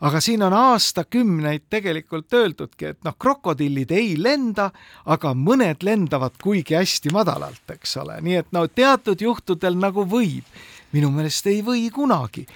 [0.00, 4.70] aga siin on aastakümneid tegelikult öeldudki, et noh, krokodillid ei lenda,
[5.10, 10.44] aga mõned lendavad kuigi hästi madalalt, eks ole, nii et no teatud juhtudel nagu võib.
[10.92, 12.46] minu meelest ei või kunagi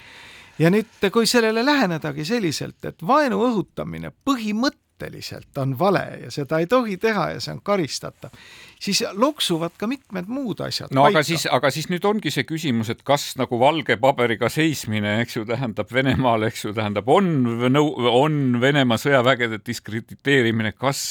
[0.62, 6.68] ja nüüd, kui sellele lähenedagi selliselt, et vaenu õhutamine põhimõtteliselt on vale ja seda ei
[6.70, 8.34] tohi teha ja see on karistatav,
[8.82, 10.90] siis loksuvad ka mitmed muud asjad.
[10.90, 11.18] no paika.
[11.18, 15.38] aga siis, aga siis nüüd ongi see küsimus, et kas nagu valge paberiga seismine, eks
[15.38, 17.30] ju, tähendab Venemaal, eks ju, tähendab, on,
[18.10, 21.02] on Venemaa sõjavägede diskrediteerimine, kas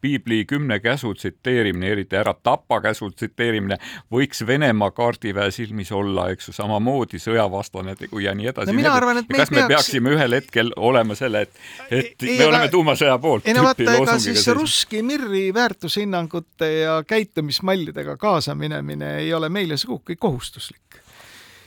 [0.00, 3.76] piibli kümne käsu tsiteerimine, eriti ära tapa käsu tsiteerimine,
[4.12, 8.96] võiks Venemaa kaardiväe silmis olla, eks ju, samamoodi sõjavastane tegu ja nii edasi no,.
[9.28, 9.68] kas me peaks...
[9.74, 13.48] peaksime ühel hetkel olema selle, et, et ei, me oleme tuumasõja poolt?
[13.48, 20.16] ei no vaata, ega siis Russki Mirri väärtushinnangute ja käitumismallidega kaasaminemine ei ole meile sugugi
[20.16, 20.89] kohustuslik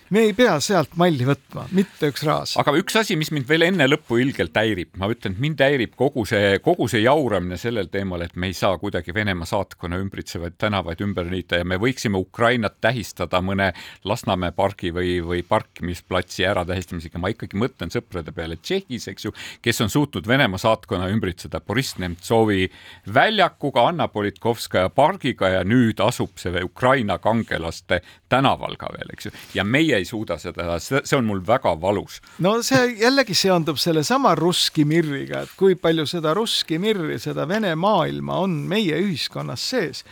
[0.09, 2.55] me ei pea sealt malli võtma, mitte üks raas.
[2.59, 5.95] aga üks asi, mis mind veel enne lõppu ilgelt häirib, ma ütlen, et mind häirib
[5.99, 10.57] kogu see, kogu see jauramine sellel teemal, et me ei saa kuidagi Venemaa saatkonna ümbritsevaid
[10.61, 13.71] tänavaid ümber niita ja me võiksime Ukrainat tähistada mõne
[14.03, 17.19] Lasnamäe pargi või, või parkimisplatsi äratähistamisega.
[17.19, 21.97] ma ikkagi mõtlen sõprade peale Tšehhis, eks ju, kes on suutnud Venemaa saatkonna ümbritseda Boriss
[21.97, 22.69] Nemtsovi
[23.13, 29.33] väljakuga, Anna Politkovskaja pargiga ja nüüd asub see Ukraina kangelaste tänaval ka veel, eks ju,
[29.57, 32.21] ja meie ei suuda seda, see on mul väga valus.
[32.39, 37.75] no see jällegi seondub sellesama Russki Mirriga, et kui palju seda Russki Mirri, seda Vene
[37.75, 40.03] maailma on meie ühiskonnas sees.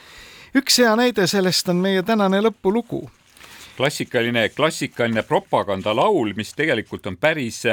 [0.56, 3.08] üks hea näide sellest on meie tänane lõpulugu
[3.82, 7.64] klassikaline, klassikaline propagandalaul, mis tegelikult on päris,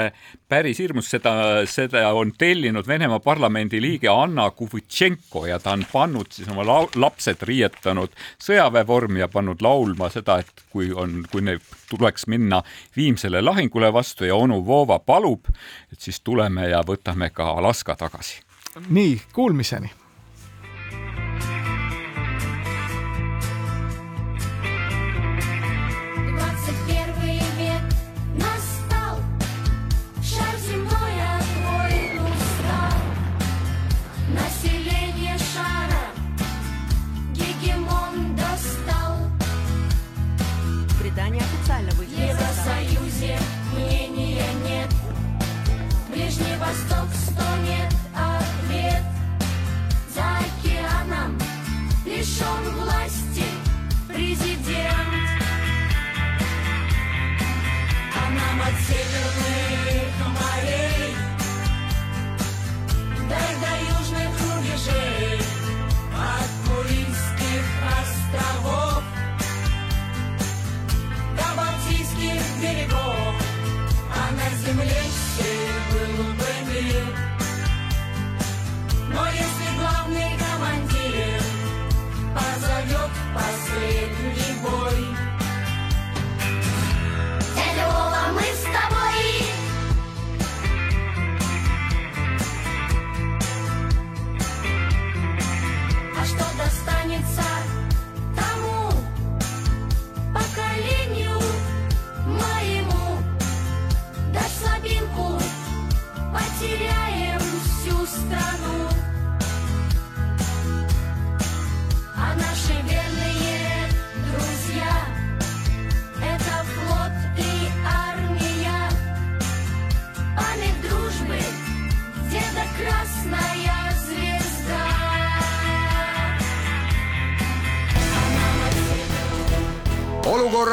[0.48, 1.32] päris hirmus, seda,
[1.68, 6.64] seda on tellinud Venemaa parlamendi liige Anna Kuvitšenko ja ta on pannud siis oma
[6.96, 12.62] lapsed riietanud sõjaväevormi ja pannud laulma seda, et kui on, kui neil tuleks minna
[12.96, 15.52] Viimsele lahingule vastu ja onu Vova palub,
[15.92, 18.40] et siis tuleme ja võtame ka Alaska tagasi.
[18.88, 19.97] nii, kuulmiseni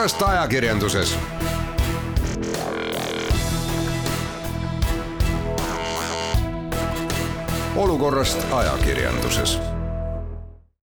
[0.06, 1.18] olukorrast ajakirjanduses.
[7.76, 9.58] olukorrast ajakirjanduses